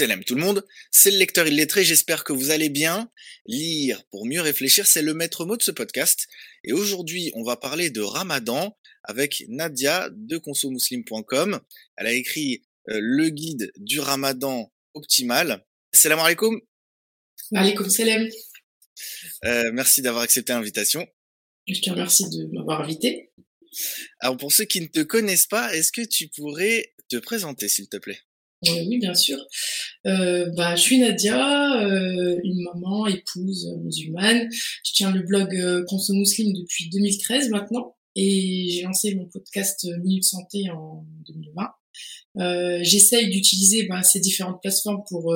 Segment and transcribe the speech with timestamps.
[0.00, 3.10] Salam tout le monde, c'est le lecteur illettré, j'espère que vous allez bien.
[3.44, 6.26] Lire pour mieux réfléchir, c'est le maître mot de ce podcast.
[6.64, 11.60] Et aujourd'hui, on va parler de Ramadan avec Nadia de consomuslim.com.
[11.98, 15.66] Elle a écrit euh, le guide du Ramadan optimal.
[15.92, 16.58] Salam alaikum.
[17.54, 18.26] Alaikum salam.
[19.44, 21.06] Euh, merci d'avoir accepté l'invitation.
[21.68, 23.32] Je te remercie de m'avoir invité.
[24.20, 27.90] Alors pour ceux qui ne te connaissent pas, est-ce que tu pourrais te présenter s'il
[27.90, 28.20] te plaît?
[28.68, 29.38] Oui, bien sûr.
[30.06, 34.48] Euh, bah, je suis Nadia, euh, une maman, épouse musulmane.
[34.52, 40.70] Je tiens le blog euh, depuis 2013 maintenant et j'ai lancé mon podcast Minute Santé
[40.70, 41.68] en 2020.
[42.38, 45.34] Euh, J'essaye d'utiliser bah, ces différentes plateformes pour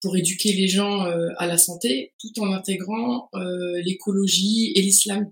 [0.00, 1.02] pour éduquer les gens
[1.38, 3.28] à la santé, tout en intégrant
[3.84, 5.30] l'écologie et l'islam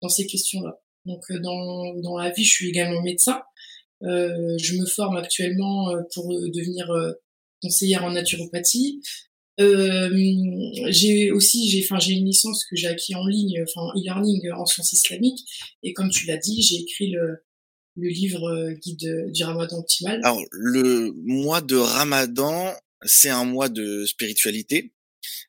[0.00, 0.80] dans ces questions-là.
[1.04, 3.42] Donc dans dans la vie, je suis également médecin.
[4.04, 6.90] Euh, je me forme actuellement euh, pour euh, devenir
[7.62, 9.00] conseillère en naturopathie.
[9.60, 10.10] Euh,
[10.88, 14.66] j'ai aussi j'ai enfin j'ai une licence que j'ai acquis en ligne enfin e-learning en
[14.66, 15.48] sciences islamiques
[15.84, 17.44] et comme tu l'as dit j'ai écrit le
[17.94, 20.20] le livre guide du Ramadan optimal.
[20.24, 22.74] Alors le mois de Ramadan
[23.04, 24.92] c'est un mois de spiritualité.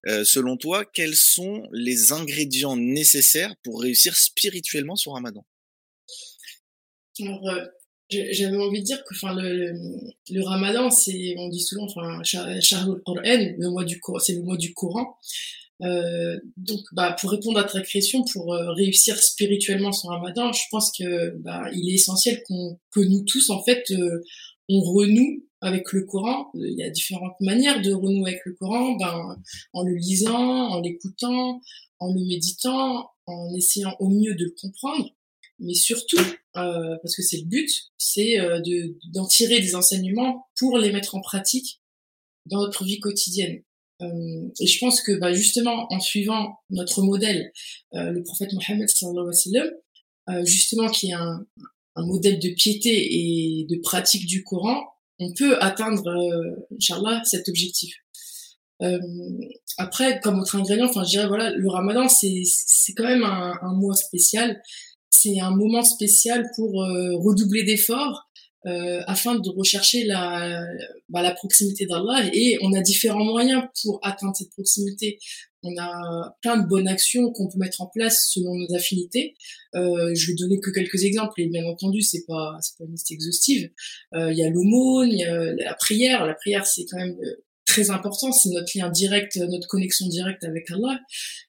[0.07, 5.45] Euh, selon toi, quels sont les ingrédients nécessaires pour réussir spirituellement sur Ramadan?
[7.19, 7.41] Alors,
[8.09, 9.73] j'avais envie de dire que enfin le,
[10.29, 15.17] le, ramadan c'est on dit souvent enfin le mois du c'est le mois du Coran.
[15.81, 20.61] Euh, donc bah pour répondre à ta question pour euh, réussir spirituellement son ramadan je
[20.71, 24.23] pense que bah il est essentiel qu'on que nous tous en fait euh,
[24.69, 26.49] on renoue avec le Coran.
[26.53, 29.35] Il y a différentes manières de renouer avec le Coran ben
[29.73, 31.59] en le lisant en l'écoutant
[31.99, 35.09] en le méditant en essayant au mieux de le comprendre
[35.59, 36.17] mais surtout,
[36.57, 40.91] euh, parce que c'est le but, c'est euh, de d'en tirer des enseignements pour les
[40.91, 41.81] mettre en pratique
[42.45, 43.61] dans notre vie quotidienne.
[44.01, 47.51] Euh, et je pense que bah, justement, en suivant notre modèle,
[47.93, 48.89] euh, le prophète Mohammed
[50.27, 51.45] euh, justement qui est un,
[51.95, 54.83] un, modèle de piété et de pratique du Coran,
[55.19, 57.95] on peut atteindre, euh, Inch'Allah, cet objectif.
[58.81, 58.99] Euh,
[59.77, 63.53] après, comme autre ingrédient, enfin, je dirais voilà, le Ramadan, c'est c'est quand même un,
[63.61, 64.61] un mois spécial
[65.15, 68.29] c'est un moment spécial pour euh, redoubler d'efforts
[68.67, 70.59] euh, afin de rechercher la,
[71.09, 72.29] bah, la proximité d'Allah.
[72.33, 75.19] Et on a différents moyens pour atteindre cette proximité.
[75.61, 79.35] On a plein de bonnes actions qu'on peut mettre en place selon nos affinités.
[79.75, 82.91] Euh, je vais donner que quelques exemples et bien entendu c'est pas c'est pas une
[82.91, 83.69] liste exhaustive.
[84.13, 86.25] Euh, il y a l'aumône, il y a la prière.
[86.25, 87.17] La prière c'est quand même
[87.75, 90.99] très important, c'est notre lien direct, notre connexion directe avec Allah,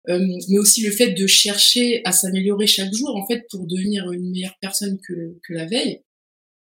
[0.09, 4.10] euh, mais aussi le fait de chercher à s'améliorer chaque jour, en fait, pour devenir
[4.10, 6.03] une meilleure personne que, que la veille.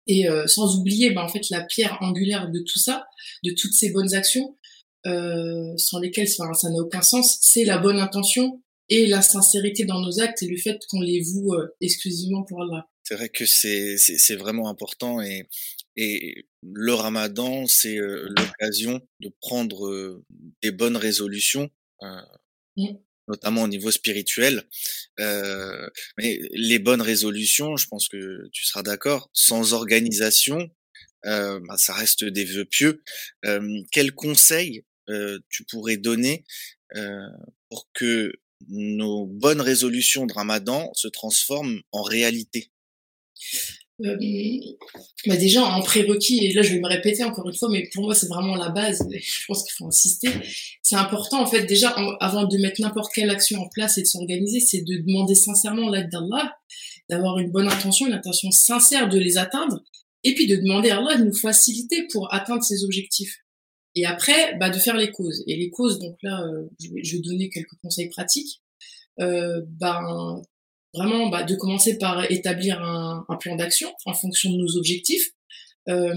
[0.06, 3.07] Et euh, sans oublier, ben, en fait, la pierre angulaire de tout ça,
[3.44, 4.56] de toutes ces bonnes actions,
[5.07, 10.00] euh, sans lesquelles ça n'a aucun sens, c'est la bonne intention et la sincérité dans
[10.00, 12.88] nos actes et le fait qu'on les voue euh, exclusivement pour Allah.
[13.03, 15.47] C'est vrai que c'est vraiment important et
[15.97, 20.22] et le Ramadan c'est l'occasion de prendre
[20.61, 21.69] des bonnes résolutions,
[22.75, 22.94] mmh.
[23.28, 24.63] notamment au niveau spirituel.
[25.17, 30.69] mais les bonnes résolutions, je pense que tu seras d'accord, sans organisation,
[31.23, 33.03] bah, ça reste des vœux pieux.
[33.91, 34.83] quels conseils
[35.50, 36.44] tu pourrais donner
[37.69, 38.33] pour que
[38.67, 42.72] nos bonnes résolutions de Ramadan se transforment en réalité?
[44.06, 44.16] Euh,
[45.25, 48.03] bah déjà en prérequis et là je vais me répéter encore une fois mais pour
[48.03, 50.30] moi c'est vraiment la base je pense qu'il faut insister
[50.84, 54.07] c'est important en fait déjà avant de mettre n'importe quelle action en place et de
[54.07, 56.56] s'organiser c'est de demander sincèrement l'aide d'Allah
[57.09, 59.81] d'avoir une bonne intention une intention sincère de les atteindre
[60.24, 63.40] et puis de demander à Allah de nous faciliter pour atteindre ces objectifs
[63.97, 65.44] et après, bah, de faire les causes.
[65.47, 68.62] Et les causes, donc là, euh, je, vais, je, vais, donner quelques conseils pratiques.
[69.19, 70.40] Euh, ben,
[70.97, 75.31] vraiment, bah, de commencer par établir un, un plan d'action en fonction de nos objectifs.
[75.90, 76.13] Euh,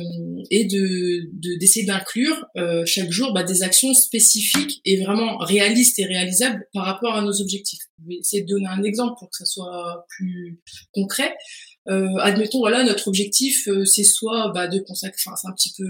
[0.51, 1.31] et de
[1.61, 6.84] d'essayer d'inclure euh, chaque jour bah, des actions spécifiques et vraiment réalistes et réalisables par
[6.87, 7.78] rapport à nos objectifs.
[8.03, 10.60] Je vais essayer de donner un exemple pour que ça soit plus
[10.93, 11.37] concret.
[11.89, 15.72] Euh, admettons voilà notre objectif euh, c'est soit bah, de consacrer enfin c'est un petit
[15.78, 15.84] peu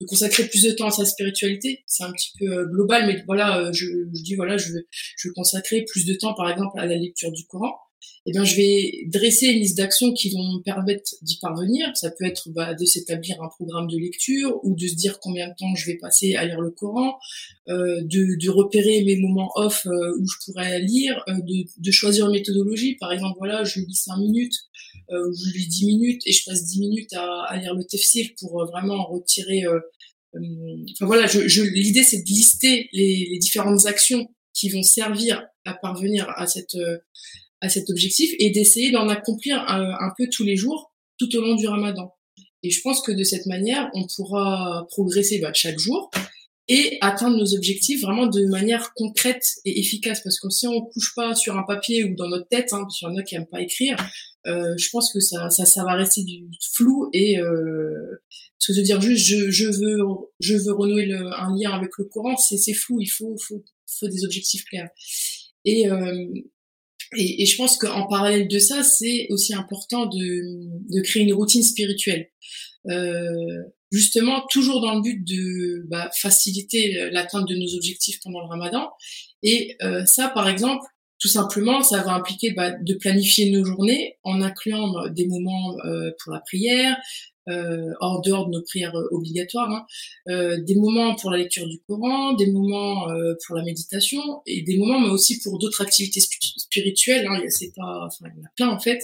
[0.00, 3.24] de consacrer plus de temps à sa spiritualité c'est un petit peu euh, global mais
[3.26, 4.86] voilà je, je, dis voilà je veux
[5.18, 7.74] je veux consacrer plus de temps par exemple à la lecture du Coran
[8.28, 11.88] eh bien, je vais dresser une liste d'actions qui vont me permettre d'y parvenir.
[11.94, 15.48] Ça peut être bah, de s'établir un programme de lecture ou de se dire combien
[15.48, 17.18] de temps je vais passer à lire le Coran,
[17.68, 21.90] euh, de, de, repérer mes moments off euh, où je pourrais lire, euh, de, de,
[21.92, 22.96] choisir une méthodologie.
[22.96, 24.56] Par exemple, voilà, je lis 5 minutes,
[25.12, 28.26] euh, je lis 10 minutes et je passe 10 minutes à, à lire le tafsir
[28.40, 29.62] pour euh, vraiment retirer
[30.92, 35.42] enfin voilà, je, je l'idée c'est de lister les, les, différentes actions qui vont servir
[35.64, 36.76] à parvenir à cette
[37.66, 41.54] à cet objectif et d'essayer d'en accomplir un, peu tous les jours tout au long
[41.54, 42.12] du Ramadan.
[42.62, 46.10] Et je pense que de cette manière, on pourra progresser bah, chaque jour
[46.68, 50.20] et atteindre nos objectifs vraiment de manière concrète et efficace.
[50.22, 52.98] Parce que si on couche pas sur un papier ou dans notre tête, hein, parce
[52.98, 53.96] qu'il y en a qui aiment pas écrire,
[54.46, 58.22] euh, je pense que ça, ça, ça va rester du flou et euh,
[58.58, 59.98] ce que dire juste je, je veux
[60.40, 63.00] je veux renouer le, un lien avec le Coran, c'est c'est flou.
[63.00, 64.88] Il faut faut faut des objectifs clairs.
[65.64, 66.24] Et euh,
[67.16, 70.42] et, et, je pense qu'en parallèle de ça, c'est aussi important de,
[70.94, 72.30] de, créer une routine spirituelle.
[72.88, 73.62] Euh,
[73.92, 78.90] justement, toujours dans le but de bah, faciliter l'atteinte de nos objectifs pendant le ramadan.
[79.42, 80.84] Et euh, ça, par exemple,
[81.18, 85.76] tout simplement, ça va impliquer bah, de planifier nos journées en incluant bah, des moments
[85.84, 86.96] euh, pour la prière,
[87.48, 89.86] euh, en dehors de nos prières euh, obligatoires, hein,
[90.28, 94.62] euh, des moments pour la lecture du Coran, des moments euh, pour la méditation et
[94.62, 97.26] des moments mais aussi pour d'autres activités spirituelles.
[97.26, 99.00] Hein, c'est pas, enfin, il y en a plein en fait,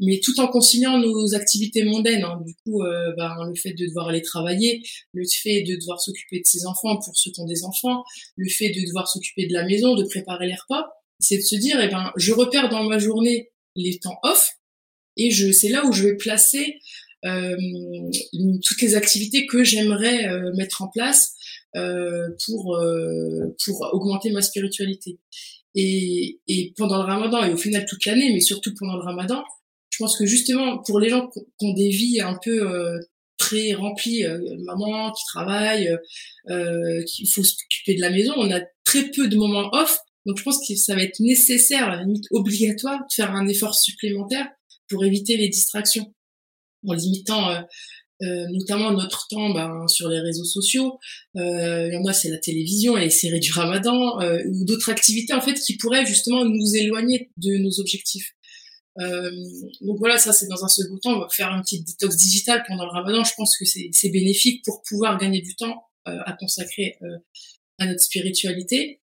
[0.00, 2.24] mais tout en conciliant nos activités mondaines.
[2.24, 4.82] Hein, du coup, euh, bah, le fait de devoir aller travailler,
[5.12, 8.04] le fait de devoir s'occuper de ses enfants pour ceux qui ont des enfants,
[8.36, 10.88] le fait de devoir s'occuper de la maison, de préparer les repas,
[11.22, 14.58] c'est de se dire, eh ben, je repère dans ma journée les temps off
[15.16, 16.78] et je, c'est là où je vais placer
[17.24, 17.56] euh,
[18.64, 21.34] toutes les activités que j'aimerais euh, mettre en place
[21.76, 22.78] euh, pour
[23.64, 25.18] pour augmenter ma spiritualité.
[25.74, 29.42] Et, et pendant le Ramadan et au final toute l'année, mais surtout pendant le Ramadan,
[29.90, 33.00] je pense que justement pour les gens qui ont des vies un peu
[33.38, 34.24] très remplies,
[34.64, 35.96] maman qui travaille,
[36.50, 39.98] euh, qu'il faut s'occuper de la maison, on a très peu de moments off.
[40.26, 43.46] Donc je pense que ça va être nécessaire, à la limite obligatoire, de faire un
[43.48, 44.48] effort supplémentaire
[44.88, 46.14] pour éviter les distractions
[46.86, 47.60] en limitant euh,
[48.22, 50.98] euh, notamment notre temps ben, sur les réseaux sociaux.
[51.36, 54.64] Euh, il y en a, c'est la télévision et les séries du ramadan, euh, ou
[54.64, 58.32] d'autres activités en fait qui pourraient justement nous éloigner de nos objectifs.
[59.00, 59.30] Euh,
[59.80, 62.62] donc voilà, ça c'est dans un second temps, on va faire un petit détox digital
[62.68, 63.24] pendant le ramadan.
[63.24, 66.98] Je pense que c'est bénéfique pour pouvoir gagner du temps à consacrer
[67.78, 69.00] à notre spiritualité.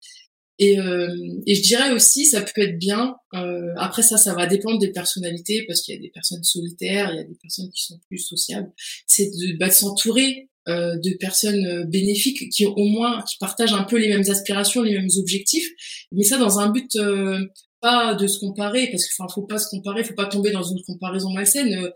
[0.59, 1.15] Et, euh,
[1.47, 3.15] et je dirais aussi, ça peut être bien.
[3.33, 7.11] Euh, après ça, ça va dépendre des personnalités parce qu'il y a des personnes solitaires,
[7.13, 8.69] il y a des personnes qui sont plus sociables.
[9.07, 13.73] C'est de, bah, de s'entourer euh, de personnes euh, bénéfiques qui au moins qui partagent
[13.73, 15.67] un peu les mêmes aspirations, les mêmes objectifs.
[16.11, 17.39] Mais ça dans un but euh,
[17.81, 20.63] pas de se comparer parce qu'il enfin faut pas se comparer, faut pas tomber dans
[20.63, 21.89] une comparaison malsaine.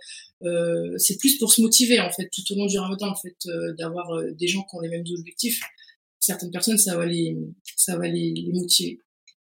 [0.44, 3.36] Euh, c'est plus pour se motiver en fait tout au long du Ramadan en fait
[3.77, 5.59] d'avoir des gens qui ont les mêmes objectifs
[6.23, 7.37] certaines personnes, ça va les,
[7.75, 8.99] ça va les, les motiver.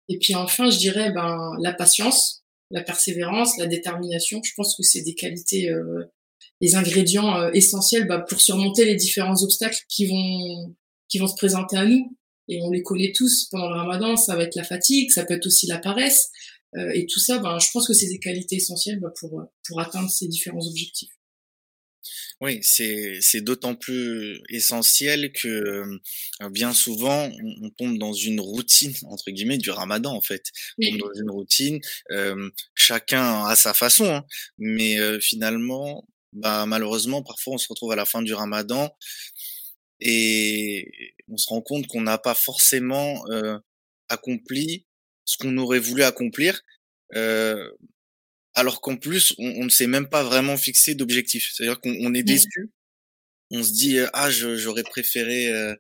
[0.08, 4.42] Et puis enfin, je dirais ben la patience, la persévérance, la détermination.
[4.44, 6.06] Je pense que c'est des qualités, euh,
[6.62, 10.76] les ingrédients euh, essentiels bah, pour surmonter les différents obstacles qui vont
[11.10, 12.16] qui vont se présenter à nous.
[12.48, 14.16] Et on les connaît tous pendant le Ramadan.
[14.16, 16.30] Ça va être la fatigue, ça peut être aussi la paresse.
[16.78, 19.82] Euh, et tout ça, ben, je pense que c'est des qualités essentielles bah, pour pour
[19.82, 21.19] atteindre ces différents objectifs.
[22.42, 27.30] Oui, c'est c'est d'autant plus essentiel que euh, bien souvent
[27.62, 30.44] on, tombe dans une routine entre guillemets du Ramadan en fait.
[30.82, 31.80] On tombe dans une routine,
[32.12, 34.26] euh, chacun à sa façon, hein,
[34.58, 38.90] mais euh, finalement, bah malheureusement parfois on se retrouve à la fin du Ramadan
[40.00, 43.24] et on se rend compte qu'on n'a pas forcément
[44.08, 44.86] accompli
[45.26, 46.62] ce qu'on aurait voulu accomplir.
[48.60, 51.52] Euh, alors qu'en plus, on, ne s'est même pas vraiment fixé d'objectif.
[51.54, 52.72] C'est-à-dire qu'on est déçu.
[53.52, 55.76] On se dit ah j'aurais préféré euh,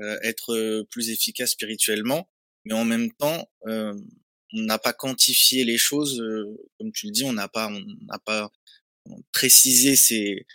[0.00, 2.30] euh, être plus efficace spirituellement,
[2.64, 3.94] mais en même temps, euh,
[4.54, 6.22] on n'a pas quantifié les choses,
[6.78, 8.50] comme tu le dis, on n'a pas on n'a pas
[9.32, 10.46] précisé ses,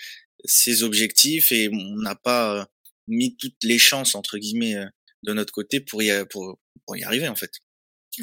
[0.45, 2.67] ses objectifs et on n'a pas
[3.07, 4.75] mis toutes les chances entre guillemets
[5.23, 7.51] de notre côté pour y pour, pour y arriver en fait.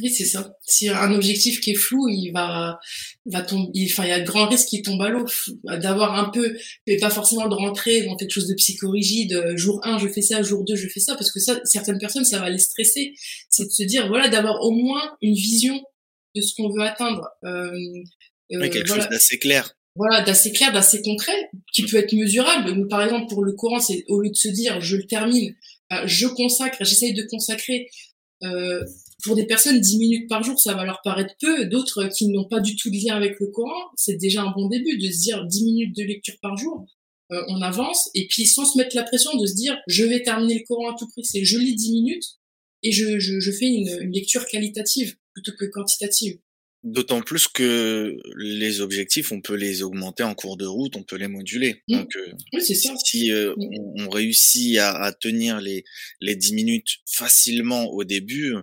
[0.01, 0.57] Oui, c'est ça.
[0.67, 2.79] Si un objectif qui est flou, il va,
[3.27, 5.27] va tomber, enfin, il y a de grands risques qu'il tombe à l'eau.
[5.65, 6.57] D'avoir un peu,
[6.87, 9.35] mais pas forcément de rentrer dans quelque chose de psychorigide.
[9.35, 11.99] Euh, jour 1, je fais ça, jour 2, je fais ça, parce que ça, certaines
[11.99, 13.13] personnes, ça va les stresser.
[13.51, 15.79] C'est de se dire, voilà, d'avoir au moins une vision
[16.35, 17.29] de ce qu'on veut atteindre.
[17.45, 17.71] Euh,
[18.53, 19.75] euh quelque chose d'assez clair.
[19.95, 22.89] Voilà, d'assez clair, d'assez concret, qui peut être mesurable.
[22.89, 25.55] Par exemple, pour le courant, c'est au lieu de se dire, je le termine,
[25.93, 27.89] euh, je consacre, j'essaye de consacrer
[28.45, 28.85] euh,
[29.25, 31.67] pour des personnes, 10 minutes par jour, ça va leur paraître peu.
[31.67, 34.69] D'autres qui n'ont pas du tout de lien avec le Coran, c'est déjà un bon
[34.69, 36.87] début de se dire 10 minutes de lecture par jour.
[37.31, 40.23] Euh, on avance et puis sans se mettre la pression de se dire je vais
[40.23, 41.25] terminer le Coran à tout prix.
[41.25, 42.25] C'est je lis 10 minutes
[42.83, 46.39] et je, fais une, lecture qualitative plutôt que quantitative.
[46.85, 51.17] D'autant plus que les objectifs, on peut les augmenter en cours de route, on peut
[51.17, 51.83] les moduler.
[51.87, 51.97] Mmh.
[51.97, 54.01] Donc, euh, oui, c'est si euh, mmh.
[54.01, 55.85] on, réussit à, à, tenir les,
[56.21, 58.55] les 10 minutes facilement au début,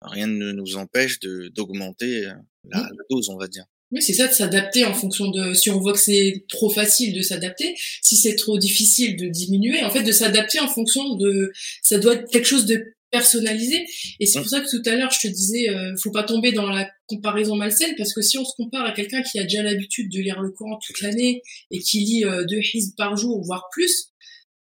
[0.00, 2.70] rien ne nous empêche de d'augmenter la, mmh.
[2.72, 3.64] la, dose, on va dire.
[3.92, 5.54] Oui, c'est ça, de s'adapter en fonction de...
[5.54, 9.82] Si on voit que c'est trop facile de s'adapter, si c'est trop difficile de diminuer,
[9.84, 11.52] en fait, de s'adapter en fonction de...
[11.82, 13.86] Ça doit être quelque chose de personnalisé.
[14.20, 16.52] Et c'est pour ça que tout à l'heure, je te disais, euh, faut pas tomber
[16.52, 19.62] dans la comparaison malsaine, parce que si on se compare à quelqu'un qui a déjà
[19.62, 23.42] l'habitude de lire le Coran toute l'année et qui lit euh, deux hizb par jour,
[23.44, 24.12] voire plus,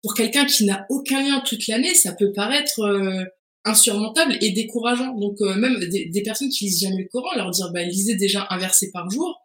[0.02, 3.24] pour quelqu'un qui n'a aucun lien toute l'année, ça peut paraître euh,
[3.66, 5.16] insurmontable et décourageant.
[5.18, 8.48] Donc euh, même des, personnes qui lisent jamais le Coran, leur dire, bah, lisez déjà
[8.50, 9.40] un verset par jour,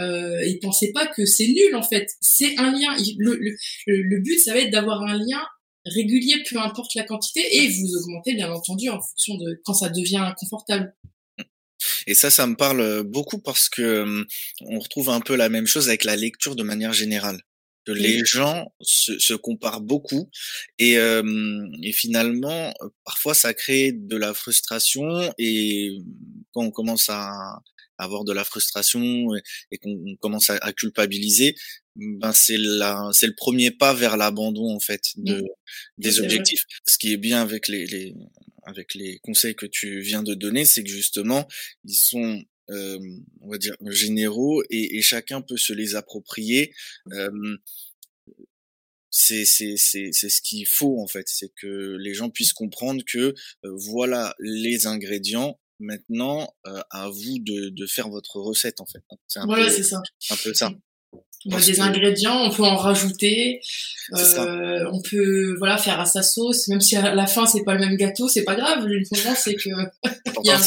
[0.00, 2.08] euh, et pensez pas que c'est nul en fait.
[2.20, 2.96] C'est un lien.
[3.18, 5.42] Le, le, le but, ça va être d'avoir un lien
[5.86, 9.88] régulier, peu importe la quantité, et vous augmentez bien entendu en fonction de quand ça
[9.88, 10.94] devient confortable.
[12.06, 14.24] Et ça, ça me parle beaucoup parce que
[14.60, 17.40] on retrouve un peu la même chose avec la lecture de manière générale.
[17.86, 20.28] Que les gens se, se, comparent beaucoup
[20.78, 25.96] et, et finalement, parfois, ça crée de la frustration et
[26.52, 27.32] quand on commence à
[28.00, 29.28] avoir de la frustration
[29.70, 31.54] et, qu'on commence à, culpabiliser,
[31.96, 35.46] ben c'est le premier pas vers l'abandon en fait de mmh.
[35.98, 36.64] des objectifs.
[36.86, 38.14] Ce qui est bien avec les, les
[38.64, 41.46] avec les conseils que tu viens de donner, c'est que justement
[41.84, 42.98] ils sont euh,
[43.40, 46.72] on va dire généraux et, et, chacun peut se les approprier.
[47.12, 47.56] Euh,
[49.10, 53.02] c'est c'est c'est c'est ce qu'il faut en fait, c'est que les gens puissent comprendre
[53.04, 58.86] que euh, voilà les ingrédients Maintenant, euh, à vous de, de, faire votre recette en
[58.86, 59.02] fait.
[59.26, 60.02] C'est voilà, c'est ça.
[60.28, 60.70] Un peu ça.
[61.46, 63.60] On a des ingrédients, on peut en rajouter,
[64.14, 67.72] euh, on peut voilà faire à sa sauce, même si à la fin c'est pas
[67.72, 68.86] le même gâteau, c'est pas grave.
[68.86, 69.70] L'important c'est que
[70.42, 70.62] il y a un,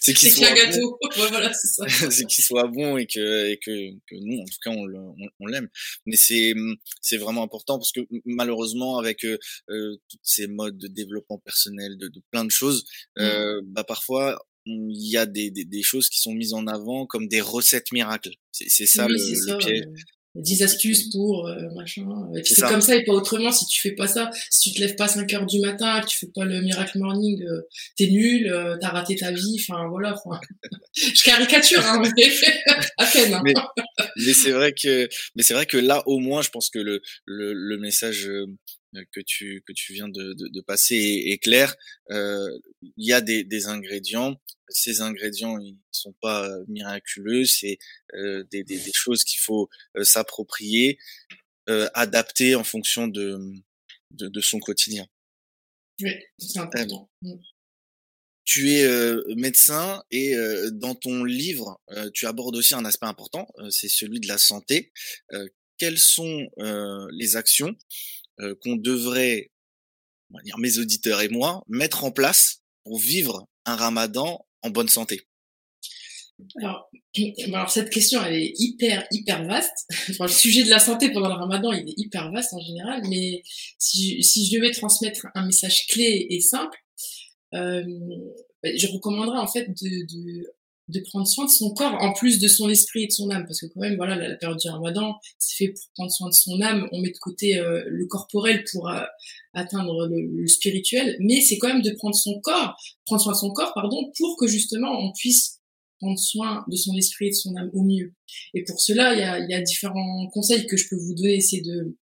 [0.00, 0.98] c'est qu'il soit gâteau.
[1.30, 1.84] voilà, c'est ça.
[2.10, 5.46] c'est qu'il soit bon et que et que, que nous en tout cas on, on,
[5.46, 5.68] l'aime.
[6.06, 6.54] Mais c'est
[7.00, 9.38] c'est vraiment important parce que malheureusement avec euh,
[9.70, 12.84] euh toutes ces modes de développement personnel, de, de plein de choses,
[13.16, 13.22] mmh.
[13.22, 17.06] euh, bah parfois il y a des, des, des, choses qui sont mises en avant
[17.06, 18.34] comme des recettes miracles.
[18.50, 19.84] C'est ça, le, le, piège.
[20.40, 22.06] 10 astuces pour euh, machin.
[22.44, 23.50] c'est comme ça et pas autrement.
[23.50, 26.00] Si tu fais pas ça, si tu te lèves pas à 5 heures du matin,
[26.00, 27.62] que tu fais pas le miracle morning, euh,
[27.96, 29.56] t'es nul, euh, t'as raté ta vie.
[29.60, 30.14] Enfin voilà.
[30.94, 32.26] je caricature, hein, mais
[32.98, 33.34] à peine.
[33.34, 33.42] Hein.
[33.44, 33.54] Mais,
[34.16, 37.00] mais c'est vrai que, mais c'est vrai que là au moins, je pense que le
[37.24, 38.28] le, le message
[39.12, 41.74] que tu que tu viens de, de, de passer est, clair.
[42.10, 44.40] Euh, il y a des, des ingrédients.
[44.68, 47.44] Ces ingrédients, ils sont pas euh, miraculeux.
[47.44, 47.78] C'est
[48.14, 50.98] euh, des, des, des, choses qu'il faut euh, s'approprier,
[51.68, 53.38] euh, adapter en fonction de,
[54.12, 55.06] de, de son quotidien.
[56.00, 57.10] Oui, c'est important.
[57.22, 57.36] Mm.
[58.46, 63.06] Tu es euh, médecin et euh, dans ton livre, euh, tu abordes aussi un aspect
[63.06, 64.92] important, c'est celui de la santé.
[65.78, 66.48] quelles sont
[67.10, 67.76] les actions
[68.40, 69.50] euh, qu'on devrait,
[70.30, 74.70] on va dire mes auditeurs et moi, mettre en place pour vivre un ramadan en
[74.70, 75.26] bonne santé
[76.60, 76.90] alors,
[77.54, 79.88] alors, cette question, elle est hyper, hyper vaste.
[80.20, 83.42] Le sujet de la santé pendant le ramadan, il est hyper vaste en général, mais
[83.78, 86.78] si, si je devais transmettre un message clé et simple,
[87.54, 87.82] euh,
[88.64, 90.46] je recommanderais en fait de, de
[90.88, 93.44] de prendre soin de son corps en plus de son esprit et de son âme.
[93.46, 96.34] Parce que quand même voilà la, période du Ramadan c'est fait pour prendre soin de
[96.34, 96.88] son âme.
[96.92, 99.00] On met de côté euh, le corporel pour euh,
[99.52, 101.16] atteindre le, spirituel.
[101.20, 102.76] Mais c'est quand même de prendre son corps
[103.06, 105.60] prendre soin de son corps pardon pour que justement on puisse
[105.98, 108.14] prendre soin de son esprit et de son âme au mieux.
[108.54, 111.40] Et pour cela il y a, y a différents conseils que je peux vous donner.
[111.40, 111.96] C'est de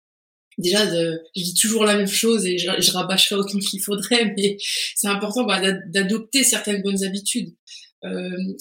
[0.58, 4.34] déjà de, je dis toujours la même chose et je, je rabâcherai autant qu'il faudrait
[4.36, 4.56] mais
[4.94, 7.54] c'est important bah, d'adopter certaines bonnes habitudes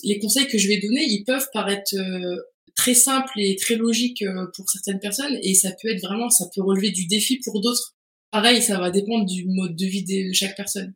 [0.03, 2.37] les conseils que je vais donner, ils peuvent paraître euh,
[2.75, 6.45] très simples et très logiques euh, pour certaines personnes et ça peut être vraiment, ça
[6.53, 7.95] peut relever du défi pour d'autres.
[8.31, 10.93] Pareil, ça va dépendre du mode de vie de chaque personne.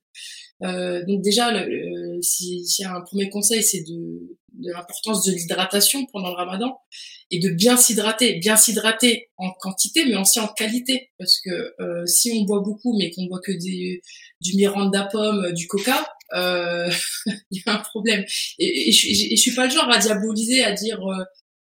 [0.63, 6.06] Euh, donc déjà, le, si, si un premier conseil, c'est de, de l'importance de l'hydratation
[6.08, 6.80] pendant le ramadan
[7.30, 12.06] et de bien s'hydrater, bien s'hydrater en quantité mais aussi en qualité parce que euh,
[12.06, 14.01] si on boit beaucoup mais qu'on boit que des,
[14.42, 16.89] du Miranda pomme, du Coca, euh,
[17.51, 18.24] il y a un problème.
[18.60, 21.24] Et, je, et, suis pas le genre à diaboliser, à dire euh,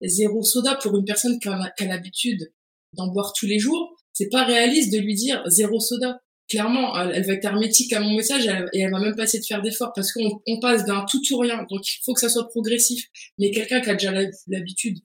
[0.02, 2.52] zéro soda pour une personne qui a, l'habitude
[2.95, 3.97] d'en boire tous les jours.
[4.12, 8.14] C'est pas réaliste de lui dire zéro soda clairement, elle, va être hermétique à mon
[8.17, 11.05] message et elle va même pas essayer de faire d'efforts parce qu'on on passe d'un
[11.05, 11.67] tout ou rien.
[11.69, 13.07] Donc, il faut que ça soit progressif.
[13.38, 14.12] Mais quelqu'un qui a déjà
[14.47, 14.99] l'habitude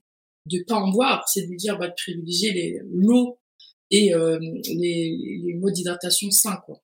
[0.50, 3.40] de pas en boire, c'est de lui dire, bah, de privilégier l'eau
[3.92, 6.82] et euh, les, les modes d'hydratation sains, quoi.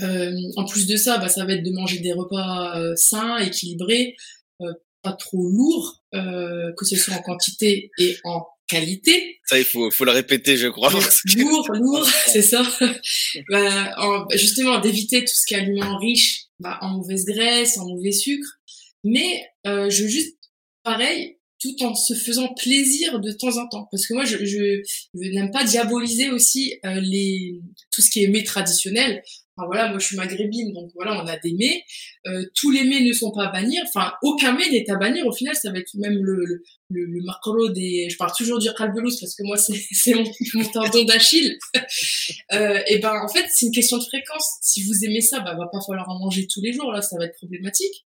[0.00, 3.38] Euh, en plus de ça, bah, ça va être de manger des repas euh, sains,
[3.38, 4.16] équilibrés,
[4.60, 9.40] euh, pas trop lourd, euh, que ce soit en quantité et en qualité.
[9.46, 10.90] Ça, il faut, faut le répéter, je crois.
[10.90, 12.62] Lourd, lourd, c'est ça.
[13.50, 18.12] bah, justement, d'éviter tout ce qui est aliments riches bah, en mauvaise graisse, en mauvais
[18.12, 18.58] sucre.
[19.04, 20.36] Mais euh, je veux juste,
[20.82, 23.88] pareil, tout en se faisant plaisir de temps en temps.
[23.90, 24.82] Parce que moi, je, je,
[25.14, 27.60] n'aime pas diaboliser aussi euh, les
[27.92, 29.22] tout ce qui est mets traditionnel.
[29.58, 31.82] Enfin voilà, moi je suis maghrébine, donc voilà, on a des mets.
[32.28, 33.82] Euh, tous les mets ne sont pas à bannir.
[33.88, 35.26] Enfin, aucun mets n'est à bannir.
[35.26, 38.08] Au final, ça va être même le le, le, des.
[38.08, 40.24] Je parle toujours du kalbelouz parce que moi c'est c'est mon,
[40.54, 41.58] mon tendon d'Achille.
[42.52, 44.58] euh, et ben en fait, c'est une question de fréquence.
[44.62, 46.92] Si vous aimez ça, bah va pas falloir en manger tous les jours.
[46.92, 48.04] Là, ça va être problématique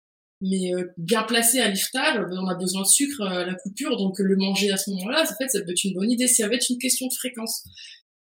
[0.44, 3.54] mais euh, bien placé à l'iftar, euh, on a besoin de sucre euh, à la
[3.54, 6.28] coupure, donc le manger à ce moment-là, en fait, ça peut être une bonne idée.
[6.28, 7.64] Ça va être une question de fréquence.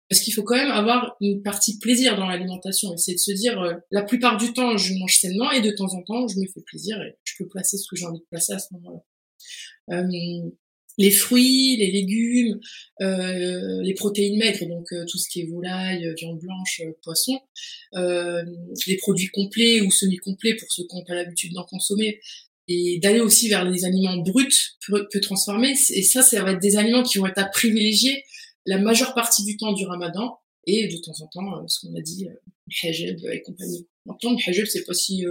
[0.08, 2.96] Parce qu'il faut quand même avoir une partie plaisir dans l'alimentation.
[2.96, 6.02] C'est de se dire, la plupart du temps, je mange sainement et de temps en
[6.02, 8.54] temps, je me fais plaisir et je peux placer ce que j'ai envie de placer
[8.54, 9.04] à ce moment-là
[10.98, 12.58] les fruits, les légumes,
[13.00, 17.38] euh, les protéines maigres, donc euh, tout ce qui est volaille, euh, viande blanche, poisson,
[17.94, 22.20] les produits complets ou semi-complets pour ceux qui n'ont pas l'habitude d'en consommer,
[22.66, 25.74] et d'aller aussi vers les aliments bruts peu, peu transformés.
[25.90, 28.24] Et ça, ça va être des aliments qui vont être à privilégier
[28.68, 32.00] la majeure partie du temps du ramadan, et de temps en temps, ce qu'on a
[32.00, 33.88] dit, le hajab et compagnie.
[34.04, 35.24] Maintenant, le hajab, c'est pas si...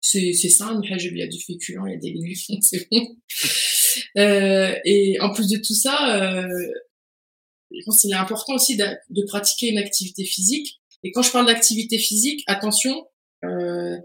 [0.00, 3.16] c'est sain, le il y a du féculent, il y a des légumes, c'est bon.
[4.18, 6.48] Euh, et en plus de tout ça, euh,
[7.70, 10.80] je pense qu'il est important aussi de, pratiquer une activité physique.
[11.02, 13.06] Et quand je parle d'activité physique, attention,
[13.44, 13.96] euh,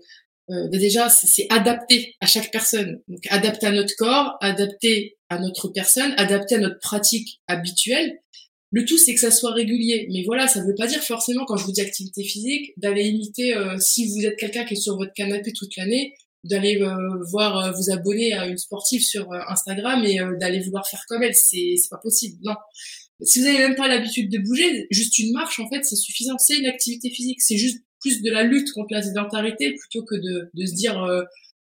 [0.50, 3.02] euh, déjà c'est adapté à chaque personne.
[3.08, 8.20] Donc adapté à notre corps, adapté à notre personne, adapté à notre pratique habituelle.
[8.72, 10.08] Le tout, c'est que ça soit régulier.
[10.12, 13.04] Mais voilà, ça ne veut pas dire forcément, quand je vous dis activité physique, d'aller
[13.04, 16.14] imiter, euh, si vous êtes quelqu'un qui est sur votre canapé toute l'année,
[16.46, 16.96] d'aller euh,
[17.30, 21.36] voir euh, vous abonner à une sportive sur Instagram et d'aller vouloir faire comme elle.
[21.36, 22.38] C'est c'est pas possible.
[22.44, 22.56] Non.
[23.24, 26.38] Si vous avez même pas l'habitude de bouger juste une marche en fait c'est suffisant.
[26.40, 27.42] C'est une activité physique.
[27.42, 31.08] C'est juste plus de la lutte contre la sédentarité plutôt que de de se dire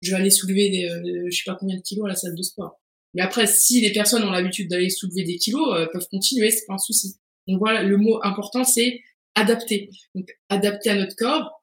[0.03, 0.89] je vais aller soulever des
[1.31, 2.81] je sais pas combien de kilos à la salle de sport
[3.15, 6.75] mais après si les personnes ont l'habitude d'aller soulever des kilos peuvent continuer c'est pas
[6.75, 7.17] un souci
[7.49, 9.01] donc voilà le mot important c'est
[9.35, 11.63] adapter donc adapter à notre corps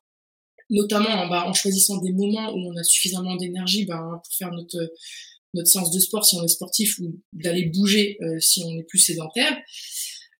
[0.70, 4.92] notamment bah, en choisissant des moments où on a suffisamment d'énergie bah, pour faire notre
[5.54, 8.84] notre séance de sport si on est sportif ou d'aller bouger euh, si on est
[8.84, 9.58] plus sédentaire.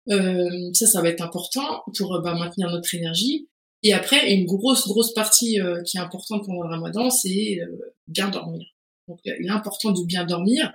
[0.10, 3.50] Euh, ça, ça va être important pour bah, maintenir notre énergie.
[3.84, 7.60] Et après, une grosse, grosse partie euh, qui est importante pendant le ramadan, c'est
[8.08, 8.66] bien dormir.
[9.08, 10.72] Donc, il est important de bien dormir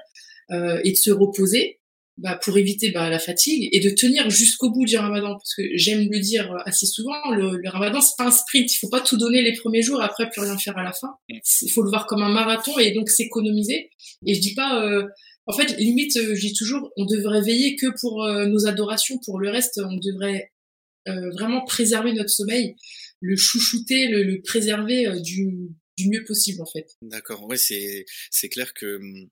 [0.53, 1.81] et de se reposer
[2.19, 5.33] bah, pour éviter bah, la fatigue et de tenir jusqu'au bout du ramadan.
[5.33, 8.73] Parce que j'aime le dire assez souvent le, le ramadan c'est pas un sprint.
[8.73, 11.15] Il faut pas tout donner les premiers jours après plus rien faire à la fin.
[11.29, 13.91] Il faut le voir comme un marathon et donc s'économiser.
[14.27, 15.07] Et je dis pas euh,
[15.47, 19.19] en fait limite euh, je dis toujours on devrait veiller que pour euh, nos adorations.
[19.25, 20.53] Pour le reste on devrait
[21.07, 22.77] vraiment préserver notre sommeil
[23.21, 26.87] le chouchouter le, le préserver du, du mieux possible en fait.
[27.03, 27.49] D'accord.
[27.49, 29.29] Ouais c'est c'est clair que hum,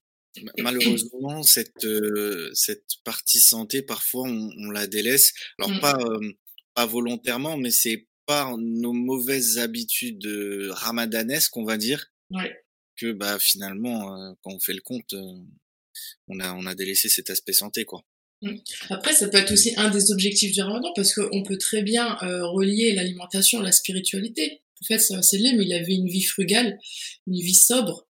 [0.58, 5.32] Malheureusement, cette, euh, cette partie santé, parfois, on, on la délaisse.
[5.58, 5.80] Alors, mmh.
[5.80, 6.32] pas, euh,
[6.74, 12.54] pas volontairement, mais c'est par nos mauvaises habitudes euh, ramadanesques, on va dire, ouais.
[12.96, 15.14] que bah, finalement, quand on fait le compte,
[16.28, 17.84] on, a, on a délaissé cet aspect santé.
[17.84, 18.04] quoi.
[18.42, 18.56] Mmh.
[18.90, 22.14] Après, ça peut être aussi un des objectifs du ramadan, parce qu'on peut très bien
[22.14, 24.62] relier l'alimentation à la spiritualité.
[24.82, 26.78] En fait, c'est mais il avait une vie frugale,
[27.26, 28.08] une vie sobre,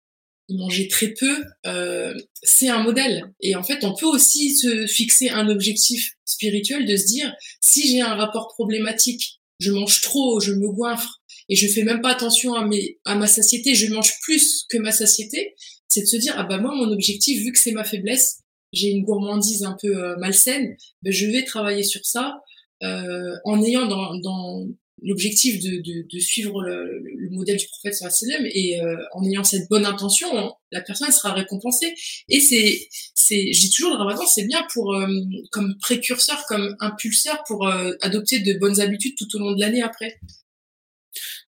[0.48, 3.34] il mangeait très peu, euh, c'est un modèle.
[3.42, 7.88] Et en fait, on peut aussi se fixer un objectif spirituel de se dire, si
[7.88, 12.12] j'ai un rapport problématique, je mange trop, je me goinfre, et je fais même pas
[12.12, 15.56] attention à, mes, à ma satiété, je mange plus que ma satiété,
[15.88, 18.40] c'est de se dire, ah bah moi, mon objectif, vu que c'est ma faiblesse,
[18.74, 22.36] j'ai une gourmandise un peu euh, malsaine, ben je vais travailler sur ça,
[22.84, 24.68] euh, en ayant dans,
[25.02, 29.44] l'objectif de, de, de, suivre le, le, modèle du prophète sallam et euh, en ayant
[29.44, 31.94] cette bonne intention, la personne sera récompensée.
[32.30, 35.08] Et c'est, c'est, je dis toujours le ramadan, c'est bien pour euh,
[35.52, 39.84] comme précurseur, comme impulseur pour euh, adopter de bonnes habitudes tout au long de l'année
[39.84, 40.20] après.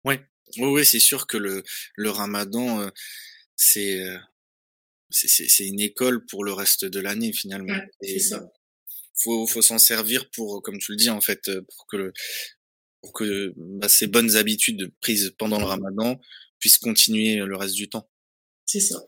[0.04, 0.20] Ouais,
[0.58, 1.62] oui, oui, c'est sûr que le
[1.94, 2.88] le ramadan,
[3.56, 4.00] c'est
[5.10, 7.72] c'est une école pour le reste de l'année finalement.
[7.72, 8.44] Ouais, c'est ça
[9.18, 12.12] faut, faut s'en servir pour, comme tu le dis en fait, pour que le,
[13.06, 16.20] pour que bah, ces bonnes habitudes prises pendant le ramadan
[16.58, 18.10] puissent continuer le reste du temps.
[18.64, 19.00] C'est ça.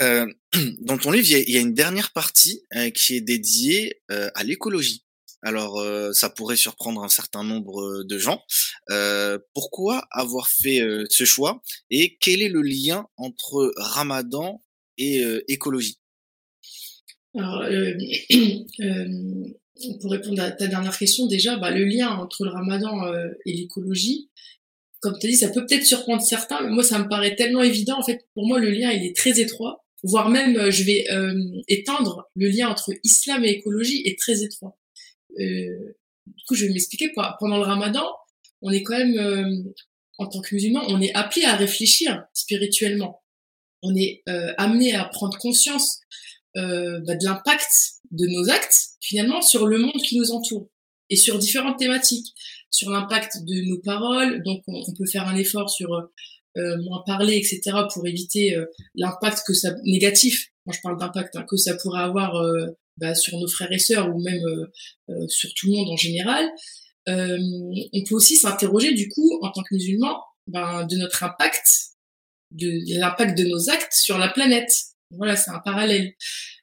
[0.00, 0.26] Euh,
[0.80, 4.42] dans ton livre, il y, a, une dernière partie euh, qui est dédiée euh, à
[4.42, 5.04] l'écologie.
[5.42, 8.44] Alors, ça pourrait surprendre un certain nombre de gens.
[9.54, 14.62] Pourquoi avoir fait ce choix et quel est le lien entre Ramadan
[14.98, 15.98] et écologie?
[17.34, 17.64] Alors,
[20.00, 23.12] pour répondre à ta dernière question, déjà, bah, le lien entre le ramadan
[23.46, 24.30] et l'écologie,
[25.00, 27.62] comme tu as dit, ça peut peut-être surprendre certains, mais moi, ça me paraît tellement
[27.62, 27.98] évident.
[27.98, 31.06] En fait, pour moi, le lien, il est très étroit, voire même, je vais
[31.68, 34.76] étendre le lien entre islam et écologie est très étroit.
[35.38, 37.12] Euh, du coup, je vais m'expliquer.
[37.38, 38.06] Pendant le ramadan,
[38.62, 39.72] on est quand même, euh,
[40.18, 43.22] en tant que musulman, on est appelé à réfléchir spirituellement.
[43.82, 46.00] On est euh, amené à prendre conscience
[46.56, 47.70] euh, bah, de l'impact
[48.10, 50.68] de nos actes, finalement, sur le monde qui nous entoure
[51.08, 52.34] et sur différentes thématiques,
[52.70, 54.42] sur l'impact de nos paroles.
[54.44, 57.60] Donc, on, peut faire un effort sur euh, moins parler, etc.,
[57.92, 58.56] pour éviter
[58.94, 60.48] l'impact que ça négatif.
[60.66, 62.32] Moi, je parle d'impact hein, que ça pourrait avoir
[62.98, 64.42] bah, sur nos frères et sœurs ou même
[65.28, 66.48] sur tout le monde en général.
[67.08, 67.38] Euh,
[67.92, 71.66] on peut aussi s'interroger du coup en tant que musulman ben, de notre impact,
[72.50, 74.72] de, l'impact de nos actes sur la planète.
[75.10, 76.14] Voilà, c'est un parallèle.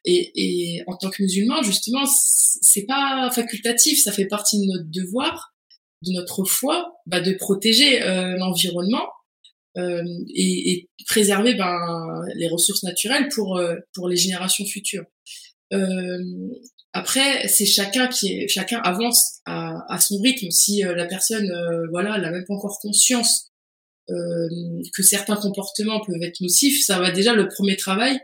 [0.05, 4.89] Et, et, en tant que musulman, justement, c'est pas facultatif, ça fait partie de notre
[4.89, 5.53] devoir,
[6.03, 9.07] de notre foi, bah, de protéger euh, l'environnement
[9.77, 15.05] euh, et, et, préserver ben, les ressources naturelles pour euh, pour les générations futures.
[15.73, 16.19] Euh,
[16.93, 20.49] après, c'est chacun qui est, chacun avance à, à son rythme.
[20.49, 23.51] Si euh, la personne, euh, voilà, n'a même pas encore conscience
[24.08, 28.20] que certains comportements peuvent être nocifs, ça va déjà le premier travail,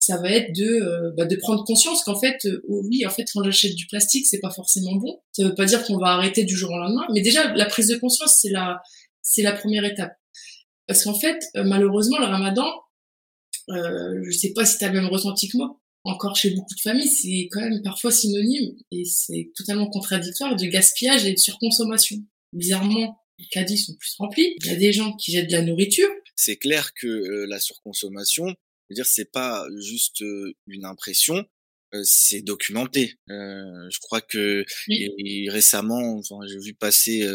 [0.00, 3.42] ça va être de, bah, de prendre conscience qu'en fait, oh oui, en fait, quand
[3.42, 5.20] j'achète du plastique, c'est pas forcément bon.
[5.32, 7.88] Ça veut pas dire qu'on va arrêter du jour au lendemain, mais déjà la prise
[7.88, 8.80] de conscience, c'est la,
[9.22, 10.12] c'est la première étape.
[10.86, 12.68] Parce qu'en fait, malheureusement, le Ramadan,
[13.70, 16.74] euh, je sais pas si tu as le même ressenti que moi, encore chez beaucoup
[16.74, 21.38] de familles, c'est quand même parfois synonyme et c'est totalement contradictoire de gaspillage et de
[21.38, 22.16] surconsommation.
[22.52, 24.56] Bizarrement, les caddies sont plus remplis.
[24.64, 26.08] Il y a des gens qui jettent de la nourriture.
[26.36, 28.54] C'est clair que euh, la surconsommation, je
[28.90, 31.44] veux dire, c'est pas juste euh, une impression,
[31.94, 33.14] euh, c'est documenté.
[33.28, 34.64] je crois que
[35.50, 37.26] récemment, enfin, j'ai vu passer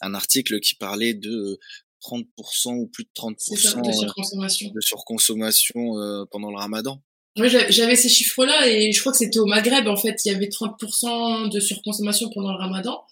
[0.00, 1.58] un article qui parlait de
[2.02, 7.02] 30% ou plus de 30% de surconsommation, de surconsommation pendant le ramadan.
[7.36, 10.34] Moi, j'avais ces chiffres-là et je crois que c'était au Maghreb, en fait, il y
[10.34, 13.06] avait 30% de surconsommation pendant le ramadan.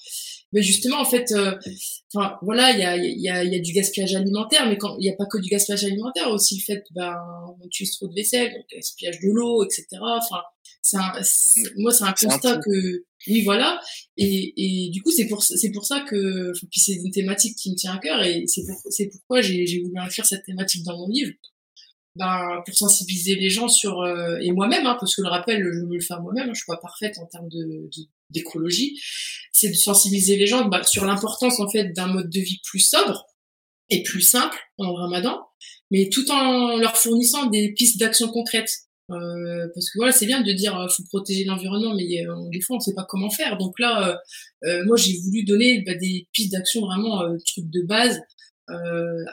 [0.53, 1.57] Mais justement, en fait, euh,
[2.13, 5.03] enfin, voilà, il y a, y, a, y a du gaspillage alimentaire, mais quand il
[5.03, 7.17] n'y a pas que du gaspillage alimentaire, aussi le fait, ben,
[7.61, 9.87] on utilise trop de vaisselle, donc gaspillage de l'eau, etc.
[10.01, 10.43] Enfin,
[10.83, 10.97] c'est
[11.77, 13.81] moi, c'est un constat que, oui, voilà.
[14.17, 17.71] Et, et du coup, c'est pour, c'est pour ça que, puis c'est une thématique qui
[17.71, 20.85] me tient à cœur et c'est pour, c'est pourquoi j'ai, j'ai voulu inclure cette thématique
[20.85, 21.33] dans mon livre
[22.17, 25.87] ben, pour sensibiliser les gens sur euh, et moi-même hein, parce que le rappel je
[25.87, 27.89] veux le faire moi-même hein, je suis pas parfaite en termes de
[28.31, 28.99] d'écologie
[29.53, 32.81] c'est de sensibiliser les gens ben, sur l'importance en fait d'un mode de vie plus
[32.81, 33.27] sobre
[33.91, 35.41] et plus simple en Ramadan
[35.91, 38.71] mais tout en leur fournissant des pistes d'action concrètes
[39.11, 42.61] euh, parce que voilà c'est bien de dire euh, faut protéger l'environnement mais euh, des
[42.61, 44.21] fois on sait pas comment faire donc là
[44.87, 48.21] moi j'ai voulu donner bah, des pistes d'action vraiment trucs de base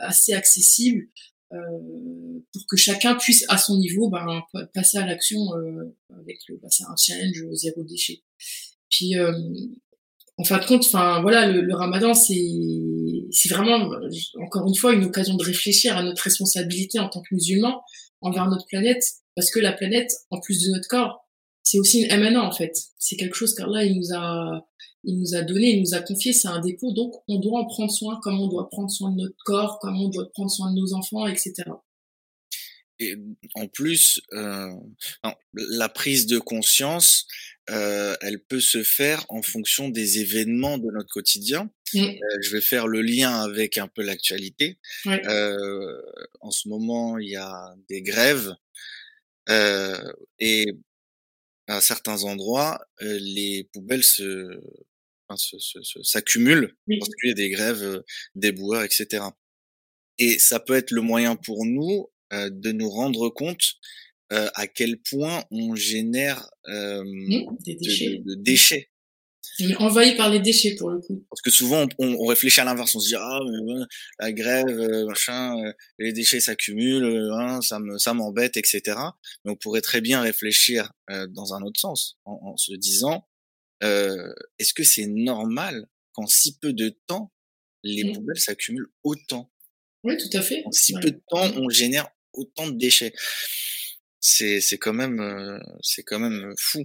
[0.01, 1.07] assez accessibles
[1.53, 4.41] euh, pour que chacun puisse à son niveau ben,
[4.73, 8.21] passer à l'action euh, avec le bah, un challenge zéro déchet.
[8.89, 9.31] Puis euh,
[10.37, 12.35] en fin de compte, enfin voilà, le, le Ramadan c'est
[13.31, 13.89] c'est vraiment
[14.41, 17.81] encore une fois une occasion de réfléchir à notre responsabilité en tant que musulmans
[18.21, 19.03] envers notre planète,
[19.35, 21.27] parce que la planète, en plus de notre corps,
[21.63, 22.73] c'est aussi une MNA en fait.
[22.97, 24.65] C'est quelque chose qu'Allah il nous a
[25.03, 27.65] il nous a donné, il nous a confié, c'est un dépôt, donc on doit en
[27.65, 30.71] prendre soin comme on doit prendre soin de notre corps, comme on doit prendre soin
[30.71, 31.53] de nos enfants, etc.
[32.99, 33.15] Et
[33.55, 34.73] en plus, euh,
[35.53, 37.27] la prise de conscience,
[37.69, 41.69] euh, elle peut se faire en fonction des événements de notre quotidien.
[41.95, 44.79] Euh, je vais faire le lien avec un peu l'actualité.
[45.05, 46.01] Euh,
[46.39, 48.53] en ce moment, il y a des grèves
[49.49, 50.65] euh, et
[51.67, 54.61] à certains endroits, les poubelles se
[56.03, 58.01] s'accumulent parce qu'il y a des grèves
[58.35, 59.25] des boueurs, etc.
[60.17, 63.75] Et ça peut être le moyen pour nous de nous rendre compte
[64.31, 68.21] à quel point on génère des déchets.
[68.25, 68.89] De, déchets.
[69.59, 71.25] On est envahi par les déchets pour le coup.
[71.29, 73.85] Parce que souvent on, on réfléchit à l'inverse, on se dit ah mais
[74.19, 75.55] la grève machin,
[75.97, 78.81] les déchets s'accumulent, hein, ça me ça m'embête etc.
[79.45, 80.91] Mais on pourrait très bien réfléchir
[81.29, 83.25] dans un autre sens en, en se disant
[83.83, 87.31] euh, est-ce que c'est normal qu'en si peu de temps,
[87.83, 88.13] les mmh.
[88.13, 89.51] poubelles s'accumulent autant?
[90.03, 90.63] Oui, tout à fait.
[90.65, 93.13] En si peu de temps, on génère autant de déchets?
[94.19, 96.83] C'est c'est quand même euh, c'est quand même fou.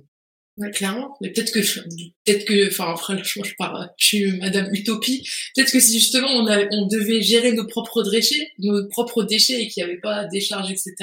[0.58, 1.16] Ouais, clairement.
[1.22, 5.26] Mais peut-être que, peut-être que, enfin, après, je, je, pars, je suis Madame Utopie.
[5.54, 9.62] Peut-être que si justement on, a, on devait gérer nos propres déchets, nos propres déchets
[9.62, 10.94] et qu'il n'y avait pas des charges, etc.,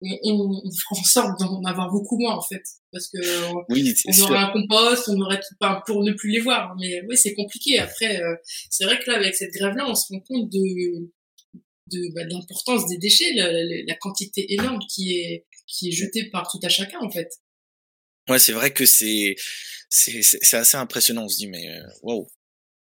[0.00, 2.62] on, on, on ferait en sorte d'en avoir beaucoup moins, en fait.
[2.90, 3.18] Parce que,
[3.68, 6.74] oui, on aurait un compost, on aurait tout, enfin, pour ne plus les voir.
[6.80, 7.78] Mais oui, c'est compliqué.
[7.78, 8.34] Après, euh,
[8.70, 11.10] c'est vrai que là, avec cette grève-là, on se rend compte de,
[11.92, 15.92] de, bah, de l'importance des déchets, la, la, la, quantité énorme qui est, qui est
[15.92, 17.28] jetée par tout à chacun, en fait.
[18.28, 19.36] Ouais, c'est vrai que c'est
[19.88, 21.24] c'est c'est assez impressionnant.
[21.24, 22.28] On se dit mais euh, waouh,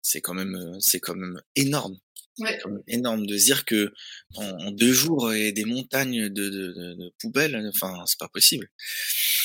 [0.02, 1.98] c'est quand même euh, c'est quand même énorme.
[2.40, 2.60] Ouais.
[2.86, 3.92] énorme de dire que
[4.36, 8.70] en, deux jours et des montagnes de, de, de, de poubelles, enfin c'est pas possible.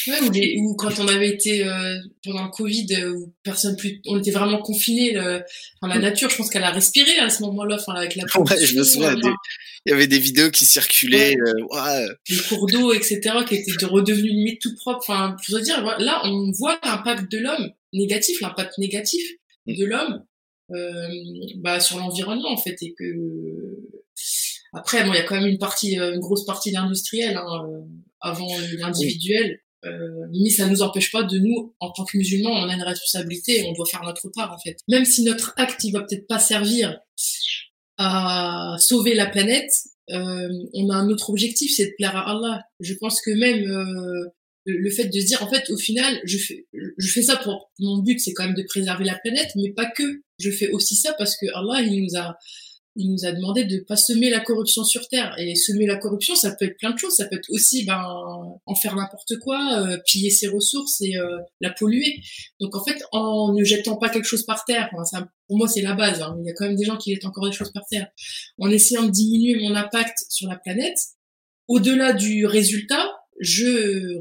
[0.07, 3.77] Ouais, ou, les, ou quand on avait été euh, pendant le Covid, euh, où personne
[3.77, 5.19] plus, on était vraiment confinés.
[5.19, 5.43] Enfin,
[5.83, 6.03] la mm.
[6.03, 8.25] nature, je pense qu'elle a respiré à ce moment-là, enfin avec la.
[8.39, 9.15] Ouais, je me souviens.
[9.15, 9.31] Des,
[9.85, 11.37] il y avait des vidéos qui circulaient.
[11.37, 11.51] Ouais.
[11.51, 12.07] Euh, ouais.
[12.29, 15.05] Les cours d'eau, etc., qui étaient redevenus limite tout propres.
[15.09, 19.23] Enfin, je veux dire, là, on voit l'impact de l'homme négatif, l'impact négatif
[19.67, 19.77] mm.
[19.77, 20.25] de l'homme
[20.71, 21.09] euh,
[21.57, 23.05] bah, sur l'environnement en fait, et que
[24.73, 27.69] après, bon, il y a quand même une partie, une grosse partie d'industriel hein,
[28.21, 29.61] avant l'individuel.
[29.85, 32.83] Euh, mais ça nous empêche pas de nous, en tant que musulmans, on a une
[32.83, 34.79] responsabilité on doit faire notre part en fait.
[34.89, 37.01] Même si notre acte il va peut-être pas servir
[37.99, 39.73] à sauver la planète,
[40.11, 42.63] euh, on a un autre objectif, c'est de plaire à Allah.
[42.81, 44.27] Je pense que même euh,
[44.65, 47.73] le fait de se dire en fait au final je fais je fais ça pour
[47.81, 50.95] mon but c'est quand même de préserver la planète mais pas que je fais aussi
[50.95, 52.37] ça parce que Allah il nous a
[52.97, 55.35] il nous a demandé de pas semer la corruption sur terre.
[55.39, 57.15] Et semer la corruption, ça peut être plein de choses.
[57.15, 58.03] Ça peut être aussi ben
[58.67, 62.21] en faire n'importe quoi, euh, piller ses ressources et euh, la polluer.
[62.61, 65.83] Donc en fait, en ne jetant pas quelque chose par terre, ça, pour moi c'est
[65.83, 66.21] la base.
[66.23, 68.09] Hein, il y a quand même des gens qui jettent encore des choses par terre.
[68.59, 70.99] En essayant de diminuer mon impact sur la planète,
[71.69, 74.19] au-delà du résultat, je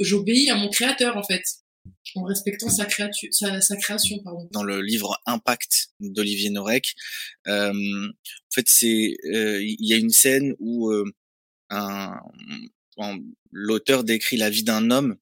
[0.00, 1.42] j'obéis à mon créateur en fait
[2.16, 3.28] en respectant sa, création.
[4.50, 6.94] Dans le livre Impact d'Olivier Norek,
[7.46, 8.08] euh,
[8.50, 11.04] fait, euh, il y a une scène où euh,
[13.52, 15.16] l'auteur décrit la vie d'un homme.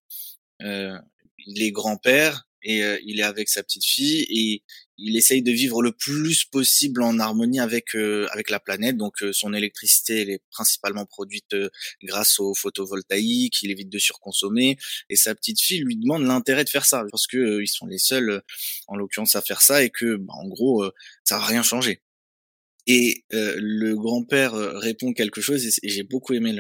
[0.61, 4.63] Il est grand-père et euh, il est avec sa petite fille et
[4.97, 8.97] il essaye de vivre le plus possible en harmonie avec euh, avec la planète.
[8.97, 11.55] Donc euh, son électricité elle est principalement produite
[12.03, 14.77] grâce au photovoltaïque, il évite de surconsommer
[15.09, 17.99] et sa petite fille lui demande l'intérêt de faire ça parce que ils sont les
[17.99, 18.43] seuls
[18.89, 20.85] en l'occurrence à faire ça et que bah, en gros
[21.25, 22.01] ça va rien changer.
[22.87, 26.55] Et euh, le grand-père répond quelque chose, et j'ai beaucoup aimé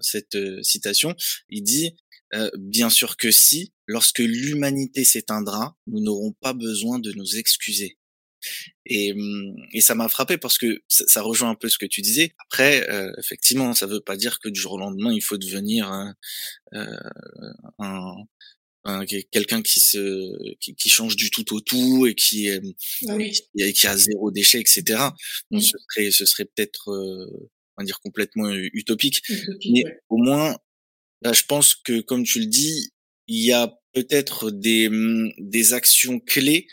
[0.00, 1.14] cette citation.
[1.50, 1.94] Il dit
[2.34, 7.98] euh, bien sûr que si, lorsque l'humanité s'éteindra, nous n'aurons pas besoin de nous excuser.
[8.86, 11.86] Et, hum, et ça m'a frappé parce que ça, ça, rejoint un peu ce que
[11.86, 12.34] tu disais.
[12.46, 15.90] Après, euh, effectivement, ça veut pas dire que du jour au lendemain, il faut devenir
[15.90, 16.14] un,
[16.74, 16.96] euh,
[17.80, 18.14] un,
[18.84, 22.60] un quelqu'un qui se qui, qui, change du tout au tout et qui, euh,
[23.08, 23.32] oui.
[23.32, 25.02] qui, qui, a zéro déchet, etc.
[25.50, 30.00] Bon, ce serait ce serait peut-être euh, on va dire complètement utopique, utopique mais ouais.
[30.10, 30.56] au moins
[31.22, 32.92] Là, je pense que, comme tu le dis,
[33.26, 36.66] il y a peut-être des, mmh, des actions clés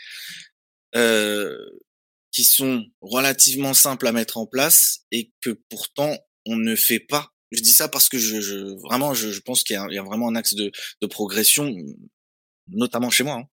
[0.96, 1.58] euh,
[2.32, 7.32] qui sont relativement simples à mettre en place et que pourtant on ne fait pas.
[7.52, 10.04] Je dis ça parce que je, je vraiment, je, je pense qu'il y, y, a
[10.04, 11.74] vraiment un axe de, de progression,
[12.68, 13.36] notamment chez moi.
[13.36, 13.48] Hein.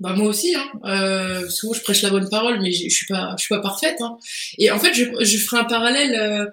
[0.00, 0.70] Bah moi aussi, hein.
[0.84, 4.00] Euh, souvent je prêche la bonne parole, mais je suis pas, je suis pas parfaite.
[4.00, 4.16] Hein.
[4.58, 6.46] Et en fait, je, je ferai un parallèle euh,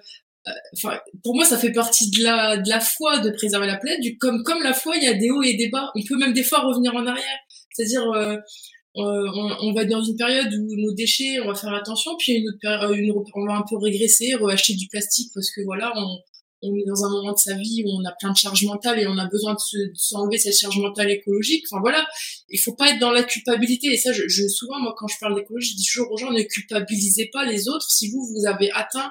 [0.74, 4.00] enfin, pour moi, ça fait partie de la, de la foi de préserver la planète.
[4.00, 5.90] Du, comme, comme la foi, il y a des hauts et des bas.
[5.94, 7.38] On peut même des fois revenir en arrière.
[7.72, 8.36] C'est-à-dire, euh,
[8.94, 12.32] on, on, va être dans une période où nos déchets, on va faire attention, puis
[12.32, 15.92] une autre période, une, on va un peu régresser, acheter du plastique parce que voilà,
[15.96, 16.18] on,
[16.62, 18.98] on est dans un moment de sa vie où on a plein de charges mentales
[18.98, 21.64] et on a besoin de, s'enlever cette charge mentale écologique.
[21.70, 22.06] Enfin voilà,
[22.48, 23.88] il faut pas être dans la culpabilité.
[23.88, 26.30] Et ça, je, je souvent, moi, quand je parle d'écologie, je dis toujours aux gens
[26.30, 29.10] ne culpabilisez pas les autres si vous vous avez atteint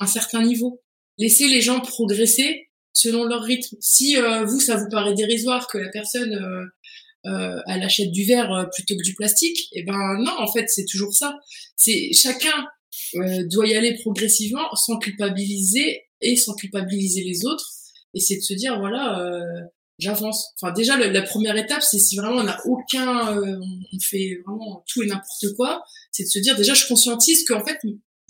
[0.00, 0.82] un certain niveau.
[1.18, 3.76] Laissez les gens progresser selon leur rythme.
[3.80, 6.64] Si euh, vous, ça vous paraît dérisoire que la personne euh,
[7.26, 10.66] euh, elle achète du verre euh, plutôt que du plastique, eh ben non, en fait,
[10.68, 11.34] c'est toujours ça.
[11.76, 12.66] C'est chacun
[13.16, 17.68] euh, doit y aller progressivement, sans culpabiliser et sans culpabiliser les autres.
[18.14, 19.42] Et c'est de se dire voilà, euh,
[19.98, 20.52] j'avance.
[20.60, 24.84] Enfin déjà, la, la première étape, c'est si vraiment on n'a aucun, on fait vraiment
[24.88, 25.82] tout et n'importe quoi,
[26.12, 27.78] c'est de se dire déjà je conscientise qu'en fait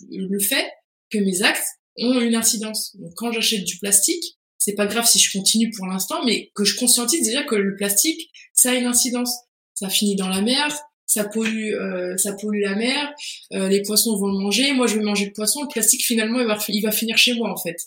[0.09, 0.65] le fait
[1.09, 1.67] que mes actes
[1.97, 2.95] ont une incidence.
[2.97, 6.63] Donc quand j'achète du plastique, c'est pas grave si je continue pour l'instant, mais que
[6.63, 9.33] je conscientise déjà que le plastique, ça a une incidence.
[9.73, 13.13] Ça finit dans la mer, ça pollue, euh, ça pollue la mer,
[13.53, 16.39] euh, les poissons vont le manger, moi je vais manger le poisson, le plastique finalement
[16.39, 17.77] il va, il va finir chez moi en fait.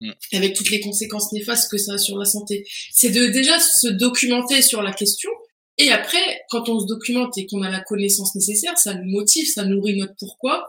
[0.00, 0.12] Mm.
[0.34, 2.64] Avec toutes les conséquences néfastes que ça a sur la santé.
[2.92, 5.30] C'est de déjà se documenter sur la question,
[5.76, 9.46] Et après, quand on se documente et qu'on a la connaissance nécessaire, ça nous motive,
[9.48, 10.68] ça nourrit notre pourquoi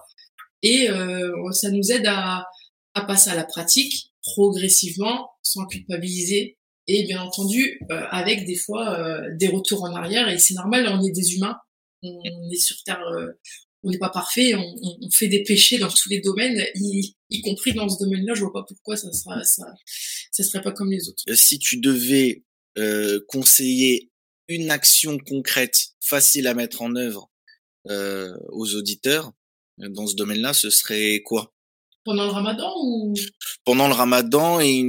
[0.61, 2.45] et euh, ça nous aide à,
[2.93, 8.99] à passer à la pratique progressivement, sans culpabiliser et bien entendu euh, avec des fois
[8.99, 10.27] euh, des retours en arrière.
[10.29, 11.57] Et c'est normal, on est des humains,
[12.01, 13.27] on, est sur Terre, euh,
[13.83, 17.41] on n'est pas parfait, on, on, fait des péchés dans tous les domaines, y, y
[17.41, 18.33] compris dans ce domaine-là.
[18.33, 19.65] Je vois pas pourquoi ça sera ça,
[20.31, 21.23] ça serait pas comme les autres.
[21.35, 22.43] Si tu devais
[23.27, 24.09] conseiller
[24.47, 27.29] une action concrète, facile à mettre en œuvre
[27.85, 29.33] aux auditeurs
[29.79, 31.53] dans ce domaine-là, ce serait quoi?
[32.05, 33.13] Pendant le ramadan ou?
[33.65, 34.83] Pendant le ramadan et,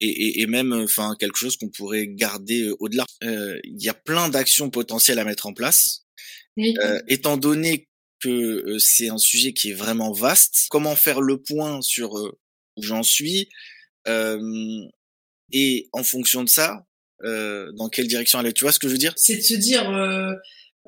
[0.00, 3.04] et, et, même enfin quelque chose qu'on pourrait garder au-delà.
[3.22, 6.04] Il y a plein d'actions potentielles à mettre en place.
[6.58, 7.88] Euh, étant donné
[8.20, 13.02] que c'est un sujet qui est vraiment vaste, comment faire le point sur où j'en
[13.02, 13.48] suis
[14.06, 16.86] et en fonction de ça,
[17.22, 18.52] dans quelle direction aller?
[18.52, 19.14] Tu vois ce que je veux dire?
[19.16, 19.90] C'est de se dire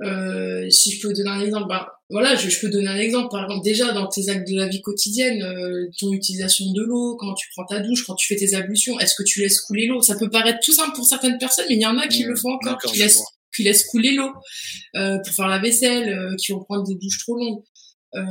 [0.03, 3.29] euh, si je peux donner un exemple, bah, voilà, je, je, peux donner un exemple.
[3.31, 7.17] Par exemple, déjà dans tes actes de la vie quotidienne, euh, ton utilisation de l'eau,
[7.17, 9.87] quand tu prends ta douche, quand tu fais tes ablutions, est-ce que tu laisses couler
[9.87, 10.03] l'eau?
[10.03, 12.29] Ça peut paraître tout simple pour certaines personnes, mais il y en a qui mmh,
[12.29, 13.23] le font encore, qui laissent,
[13.55, 14.31] qui laissent couler l'eau
[14.97, 17.63] euh, pour faire la vaisselle, euh, qui vont prendre des douches trop longues.
[18.17, 18.23] Euh,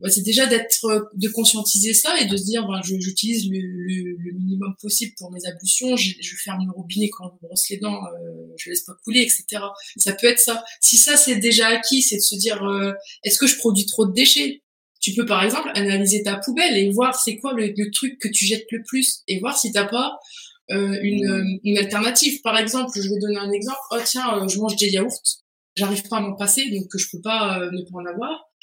[0.00, 3.58] bah, c'est déjà d'être euh, de conscientiser ça et de se dire ben, j'utilise le,
[3.58, 5.96] le, le, minimum possible pour mes ablutions.
[5.96, 9.22] Je, je ferme le robinet quand je brosse les dents euh, je laisse pas couler
[9.22, 9.60] etc
[9.96, 10.62] ça peut être ça.
[10.80, 12.92] Si ça c'est déjà acquis c'est de se dire euh,
[13.24, 14.62] est-ce que je produis trop de déchets?
[15.00, 18.28] Tu peux par exemple analyser ta poubelle et voir c'est quoi le, le, truc que
[18.28, 20.16] tu jettes le plus et voir si t'as pas
[20.70, 22.40] euh, une, une alternative.
[22.42, 23.78] Par exemple je vais donner un exemple.
[23.90, 25.22] Oh tiens je mange des yaourts.
[25.76, 28.30] J'arrive pas à m'en passer donc je peux pas ne pas en avoir.
[28.30, 28.53] euh,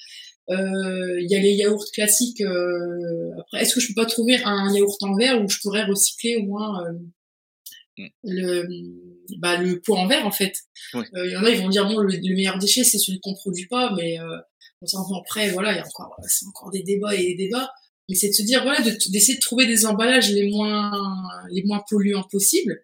[0.57, 2.41] il y a les yaourts classiques.
[2.41, 5.83] Euh, après, est-ce que je peux pas trouver un yaourt en verre où je pourrais
[5.83, 6.91] recycler au moins euh,
[7.97, 8.07] mm.
[8.23, 8.67] le
[9.37, 10.53] bah, le pot en verre en fait?
[10.93, 13.67] Il y en a, ils vont dire bon, le, meilleur déchet c'est celui qu'on produit
[13.67, 14.17] pas, mais
[15.17, 17.71] après voilà, il y a encore c'est encore des débats et des débats.
[18.09, 20.91] Mais c'est de se dire voilà, d'essayer de, de trouver des emballages les moins
[21.49, 22.83] les moins polluants possibles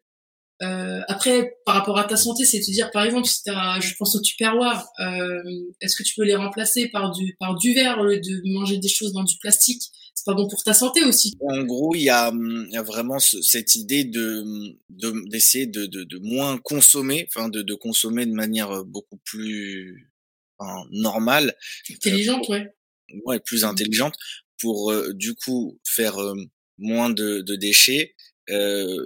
[0.61, 3.79] euh, après, par rapport à ta santé, c'est de te dire, par exemple, si as,
[3.79, 5.43] je pense au tupperware, euh,
[5.81, 8.77] est-ce que tu peux les remplacer par du par du verre au lieu de manger
[8.77, 9.83] des choses dans du plastique?
[10.15, 11.33] C'est pas bon pour ta santé aussi.
[11.41, 12.33] En gros, il y a,
[12.71, 14.43] y a vraiment cette idée de
[15.29, 20.11] d'essayer de, de, de, moins consommer, enfin de, de consommer de manière beaucoup plus
[20.57, 21.55] enfin, normale,
[21.91, 22.67] intelligente, ouais.
[23.25, 24.15] Ouais, plus intelligente
[24.59, 26.35] pour euh, du coup faire euh,
[26.77, 28.26] moins de, de déchets euh,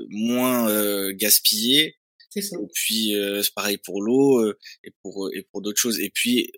[0.09, 1.95] moins euh, gaspillé.
[2.29, 2.57] C'est ça.
[2.57, 5.99] Et puis euh, c'est pareil pour l'eau et pour et pour d'autres choses.
[5.99, 6.51] Et puis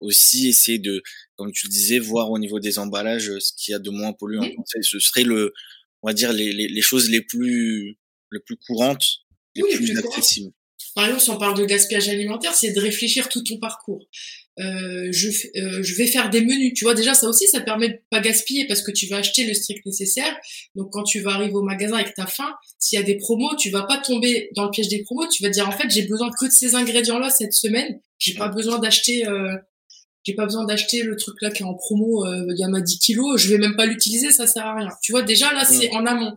[0.00, 1.02] aussi essayer de,
[1.36, 4.12] comme tu le disais, voir au niveau des emballages ce qu'il y a de moins
[4.12, 4.48] polluant.
[4.82, 5.52] Ce serait le,
[6.02, 7.98] on va dire les, les, les choses les plus
[8.32, 9.04] les plus courantes,
[9.54, 10.52] les plus, accessibles.
[10.94, 14.06] Par exemple, si on parle de gaspillage alimentaire, c'est de réfléchir tout ton parcours.
[14.58, 16.72] Euh, je, euh, je vais faire des menus.
[16.74, 19.44] Tu vois, déjà, ça aussi, ça permet de pas gaspiller parce que tu vas acheter
[19.44, 20.36] le strict nécessaire.
[20.74, 23.54] Donc, quand tu vas arriver au magasin avec ta faim, s'il y a des promos,
[23.56, 25.28] tu vas pas tomber dans le piège des promos.
[25.28, 28.00] Tu vas dire, en fait, j'ai besoin que de ces ingrédients-là cette semaine.
[28.18, 29.56] J'ai pas besoin d'acheter, euh,
[30.24, 32.74] j'ai pas besoin d'acheter le truc là qui est en promo, euh, il y en
[32.74, 33.40] a 10 kilos.
[33.40, 34.88] Je vais même pas l'utiliser, ça sert à rien.
[35.02, 36.36] Tu vois, déjà, là, c'est en amont.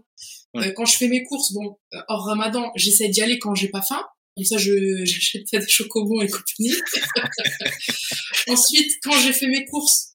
[0.58, 3.82] Euh, quand je fais mes courses, bon, hors ramadan, j'essaie d'y aller quand j'ai pas
[3.82, 4.04] faim.
[4.42, 4.72] Comme ça, je,
[5.06, 6.74] j'achète pas des chocobons et compagnie.
[8.48, 10.14] Ensuite, quand j'ai fait mes courses,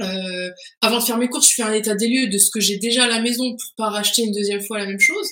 [0.00, 2.60] euh, avant de faire mes courses, je fais un état des lieux de ce que
[2.60, 5.28] j'ai déjà à la maison pour pas racheter une deuxième fois la même chose.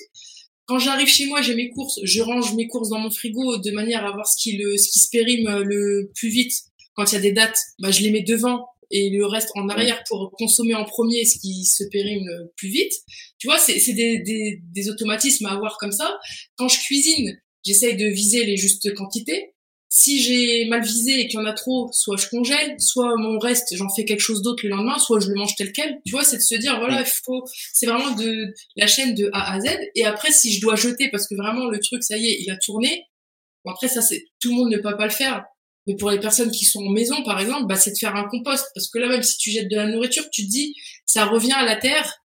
[0.65, 3.71] Quand j'arrive chez moi, j'ai mes courses, je range mes courses dans mon frigo de
[3.71, 6.53] manière à voir ce qui le, ce qui se périme le plus vite.
[6.95, 9.67] Quand il y a des dates, bah, je les mets devant et le reste en
[9.67, 12.93] arrière pour consommer en premier ce qui se périme plus vite.
[13.39, 16.17] Tu vois, c'est, c'est des, des, des automatismes à avoir comme ça.
[16.55, 19.53] Quand je cuisine, j'essaye de viser les justes quantités.
[19.89, 23.37] Si j'ai mal visé et qu'il y en a trop, soit je congèle, soit mon
[23.37, 26.01] reste, j'en fais quelque chose d'autre le lendemain, soit je le mange tel quel.
[26.03, 29.29] Tu vois, c'est de se dire, voilà, il faut, c'est vraiment de la chaîne de
[29.33, 29.65] A à Z.
[29.93, 32.49] Et après, si je dois jeter parce que vraiment le truc, ça y est, il
[32.49, 33.05] a tourné.
[33.63, 35.45] Bon, après, ça, c'est, tout le monde ne peut pas le faire.
[35.85, 38.27] Mais pour les personnes qui sont en maison, par exemple, bah, c'est de faire un
[38.27, 38.65] compost.
[38.73, 41.53] Parce que là, même si tu jettes de la nourriture, tu te dis, ça revient
[41.53, 42.22] à la terre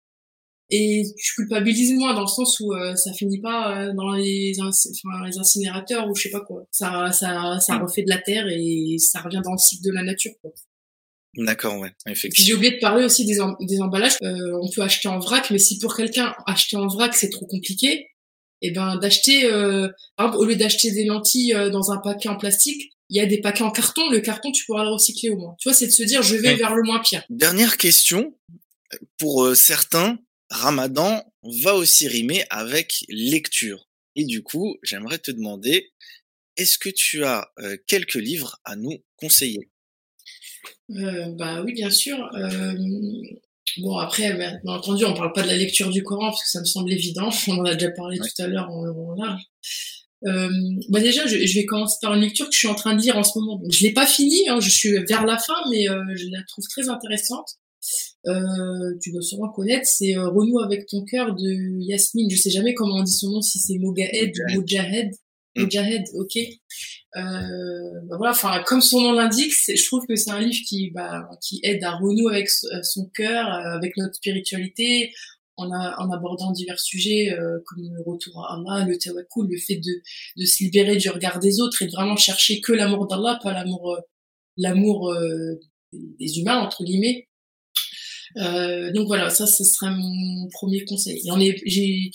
[0.71, 4.53] et je culpabilise moins dans le sens où euh, ça finit pas euh, dans les,
[4.61, 6.65] incinérateurs ou je sais pas quoi.
[6.71, 7.83] Ça, ça, ça mm.
[7.83, 10.33] refait de la terre et ça revient dans le cycle de la nature.
[10.43, 10.53] Quoi.
[11.37, 12.47] D'accord, ouais, effectivement.
[12.47, 14.17] J'ai oublié de parler aussi des, des emballages.
[14.23, 17.47] Euh, on peut acheter en vrac, mais si pour quelqu'un acheter en vrac c'est trop
[17.47, 18.09] compliqué,
[18.61, 19.89] et eh ben d'acheter, euh,
[20.19, 23.63] au lieu d'acheter des lentilles dans un paquet en plastique, il y a des paquets
[23.63, 24.11] en carton.
[24.11, 25.55] Le carton, tu pourras le recycler au moins.
[25.61, 27.23] Tu vois, c'est de se dire, je vais vers le moins pire.
[27.31, 28.35] Dernière question
[29.17, 30.19] pour certains
[30.51, 31.23] Ramadan
[31.63, 33.89] va aussi rimer avec lecture.
[34.17, 35.93] Et du coup, j'aimerais te demander,
[36.57, 37.51] est-ce que tu as
[37.87, 39.71] quelques livres à nous conseiller?
[40.89, 42.29] Bah oui, bien sûr.
[43.77, 46.61] Bon, après, bien entendu, on parle pas de la lecture du Coran parce que ça
[46.61, 47.29] me semble évident.
[47.49, 49.43] On en a déjà parlé tout à l'heure en, en large.
[50.27, 50.51] Euh,
[50.89, 53.01] bah déjà, je, je, vais commencer par une lecture que je suis en train de
[53.01, 53.57] lire en ce moment.
[53.57, 56.43] Donc, je l'ai pas fini, hein, je suis vers la fin, mais euh, je la
[56.49, 57.59] trouve très intéressante.
[58.27, 62.31] Euh, tu dois sûrement connaître, c'est euh, Renoue avec ton cœur de Yasmine.
[62.31, 65.11] Je sais jamais comment on dit son nom, si c'est Mogahed ou Mojahed.
[65.57, 65.63] Mm.
[65.63, 66.37] Mojahed, ok.
[67.17, 67.21] Euh,
[68.09, 71.29] bah voilà, enfin comme son nom l'indique, je trouve que c'est un livre qui, bah,
[71.41, 75.11] qui aide à renouer avec son cœur, avec notre spiritualité,
[75.59, 79.77] en, en abordant divers sujets euh, comme le retour à Allah, le tawakkul, le fait
[79.77, 80.03] de,
[80.37, 83.53] de se libérer du regard des autres et de vraiment chercher que l'amour d'Allah, pas
[83.53, 84.01] l'amour euh,
[84.57, 85.61] l'amour euh,
[85.93, 87.28] des humains entre guillemets.
[88.37, 91.23] Donc voilà, ça ce serait mon premier conseil.
[91.67, 92.11] j'ai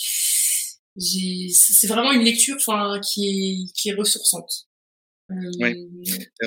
[0.95, 4.68] j'ai c'est vraiment une lecture enfin qui est qui est ressourçante.
[5.30, 5.89] Oui.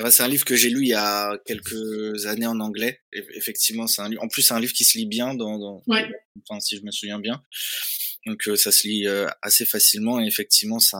[0.09, 3.01] C'est un livre que j'ai lu il y a quelques années en anglais.
[3.35, 4.23] Effectivement, c'est un livre.
[4.23, 5.83] En plus, c'est un livre qui se lit bien, dans, dans...
[5.87, 7.41] Enfin, si je me souviens bien.
[8.25, 9.07] Donc, ça se lit
[9.41, 10.99] assez facilement et effectivement, ça.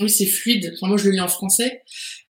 [0.00, 0.72] Oui, c'est fluide.
[0.74, 1.82] Enfin, moi, je le lis en français.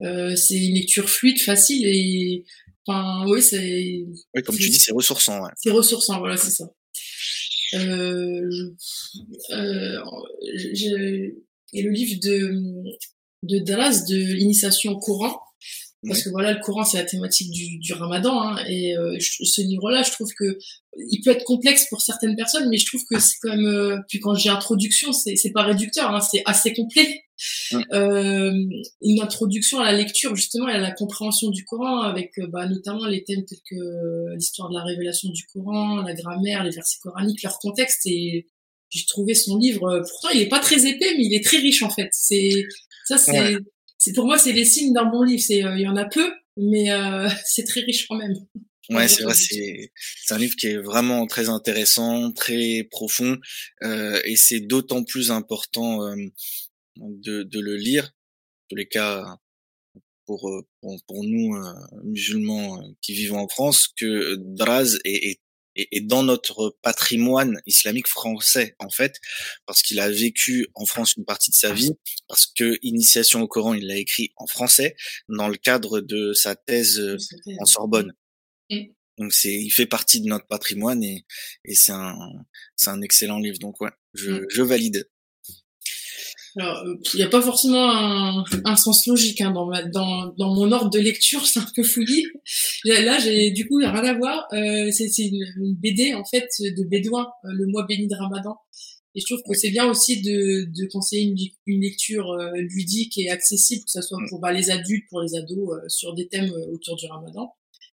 [0.01, 2.45] Euh, c'est une lecture fluide, facile et.
[2.89, 4.05] Enfin, oui, c'est.
[4.33, 5.41] Oui, comme tu dis, c'est ressourçant.
[5.43, 5.51] Ouais.
[5.57, 6.65] C'est ressourçant, voilà, c'est ça.
[7.75, 8.49] Euh,
[9.51, 10.01] euh,
[11.71, 12.63] et le livre de
[13.43, 15.39] de Dallas de l'initiation au Coran
[16.07, 19.61] parce que voilà le Coran c'est la thématique du, du Ramadan hein, et euh, ce
[19.61, 20.57] livre-là je trouve que
[20.95, 23.97] il peut être complexe pour certaines personnes mais je trouve que c'est quand même euh,
[24.07, 27.23] puis quand j'ai introduction c'est c'est pas réducteur hein, c'est assez complet.
[27.93, 28.51] Euh,
[29.01, 32.67] une introduction à la lecture justement et à la compréhension du Coran avec euh, bah,
[32.67, 36.97] notamment les thèmes tels que l'histoire de la révélation du Coran la grammaire les versets
[37.01, 38.47] coraniques leur contexte et
[38.89, 41.81] j'ai trouvé son livre pourtant il est pas très épais mais il est très riche
[41.81, 42.09] en fait.
[42.11, 42.65] C'est
[43.05, 43.57] ça, c'est,
[43.99, 45.43] c'est pour moi, c'est les signes d'un bon livre.
[45.45, 48.33] C'est, euh, il y en a peu, mais euh, c'est très riche quand même.
[48.89, 49.91] Ouais, c'est vrai, c'est,
[50.23, 53.37] c'est un livre qui est vraiment très intéressant, très profond,
[53.83, 56.15] euh, et c'est d'autant plus important euh,
[56.97, 58.11] de, de le lire.
[58.67, 59.37] Tous les cas,
[60.25, 60.49] pour,
[60.81, 61.55] pour, pour nous
[62.03, 65.39] musulmans qui vivons en France, que Draz est, est
[65.75, 69.19] et, dans notre patrimoine islamique français en fait,
[69.65, 71.93] parce qu'il a vécu en France une partie de sa vie,
[72.27, 74.95] parce que Initiation au Coran, il l'a écrit en français
[75.27, 77.17] dans le cadre de sa thèse euh,
[77.59, 78.13] en Sorbonne.
[79.17, 81.25] Donc c'est, il fait partie de notre patrimoine et,
[81.65, 82.17] et c'est un,
[82.75, 83.59] c'est un excellent livre.
[83.59, 84.45] Donc ouais, je, mm.
[84.49, 85.09] je valide.
[86.57, 86.83] Alors,
[87.13, 90.71] il n'y a pas forcément un, un sens logique hein, dans, ma, dans, dans mon
[90.71, 92.25] ordre de lecture, c'est un peu fouillis.
[92.85, 94.47] Là, j'ai du coup rien à voir.
[94.53, 98.57] Euh, c'est une, une, BD en fait de Bédouin, euh, le mois béni de Ramadan.
[99.15, 103.17] Et je trouve que c'est bien aussi de, de conseiller une, une lecture euh, ludique
[103.17, 106.27] et accessible, que ce soit pour bah, les adultes, pour les ados, euh, sur des
[106.27, 107.53] thèmes autour du Ramadan.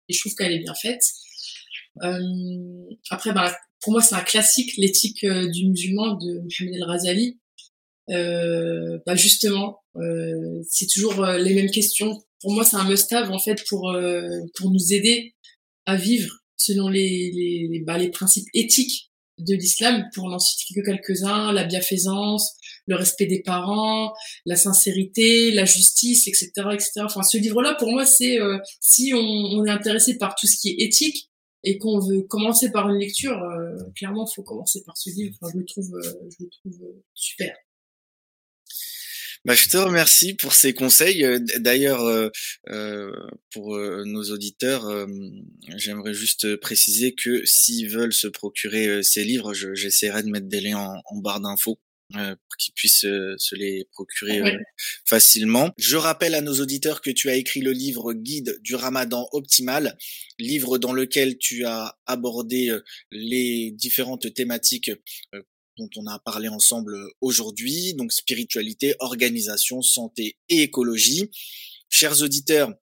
[0.10, 1.04] Et je trouve qu'elle est bien faite.
[3.10, 7.40] après, bah, pour moi, c'est un classique, l'éthique du musulman de Mohamed El Razali
[8.10, 12.22] euh, bah justement, euh, c'est toujours euh, les mêmes questions.
[12.42, 15.36] Pour moi, c'est un must-have en fait pour euh, pour nous aider
[15.86, 20.06] à vivre selon les les, bah, les principes éthiques de l'islam.
[20.14, 22.56] Pour n'en citer que quelques-uns, la bienfaisance,
[22.88, 24.14] le respect des parents,
[24.46, 26.92] la sincérité, la justice, etc., etc.
[27.04, 28.38] Enfin, ce livre-là, pour moi, c'est
[28.82, 31.30] si on, est intéressé par tout ce qui est éthique
[31.64, 35.36] et qu'on veut commencer par une lecture, euh, clairement, faut commencer par ce livre.
[35.42, 36.80] Enfin, je le trouve, je le trouve
[37.14, 37.56] super.
[39.46, 41.26] Bah, je te remercie pour ces conseils.
[41.26, 42.30] Euh, d'ailleurs, euh,
[42.70, 43.12] euh,
[43.52, 44.90] pour nos auditeurs,
[45.76, 50.94] j'aimerais juste préciser que s'ils veulent se procurer ces livres, j'essaierai de mettre des liens
[51.06, 51.80] en, barre d'infos
[52.14, 54.58] pour qu'ils puissent se les procurer
[55.06, 55.72] facilement.
[55.78, 59.98] Je rappelle à nos auditeurs que tu as écrit le livre Guide du Ramadan optimal,
[60.40, 62.76] livre dans lequel tu as abordé
[63.12, 64.92] les différentes thématiques
[65.78, 71.30] dont on a parlé ensemble aujourd'hui, donc spiritualité, organisation, santé et écologie.
[71.90, 72.74] Chers auditeurs,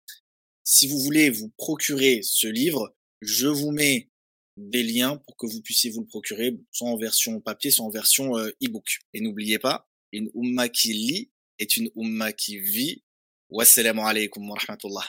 [0.64, 4.10] si vous voulez vous procurer ce livre, je vous mets
[4.58, 7.90] des liens pour que vous puissiez vous le procurer, soit en version papier, soit en
[7.90, 9.00] version euh, e-book.
[9.14, 13.04] Et n'oubliez pas, une umma qui lit est une umma qui vit.
[13.50, 15.06] Wassalamu alaikum wa rahmatullah.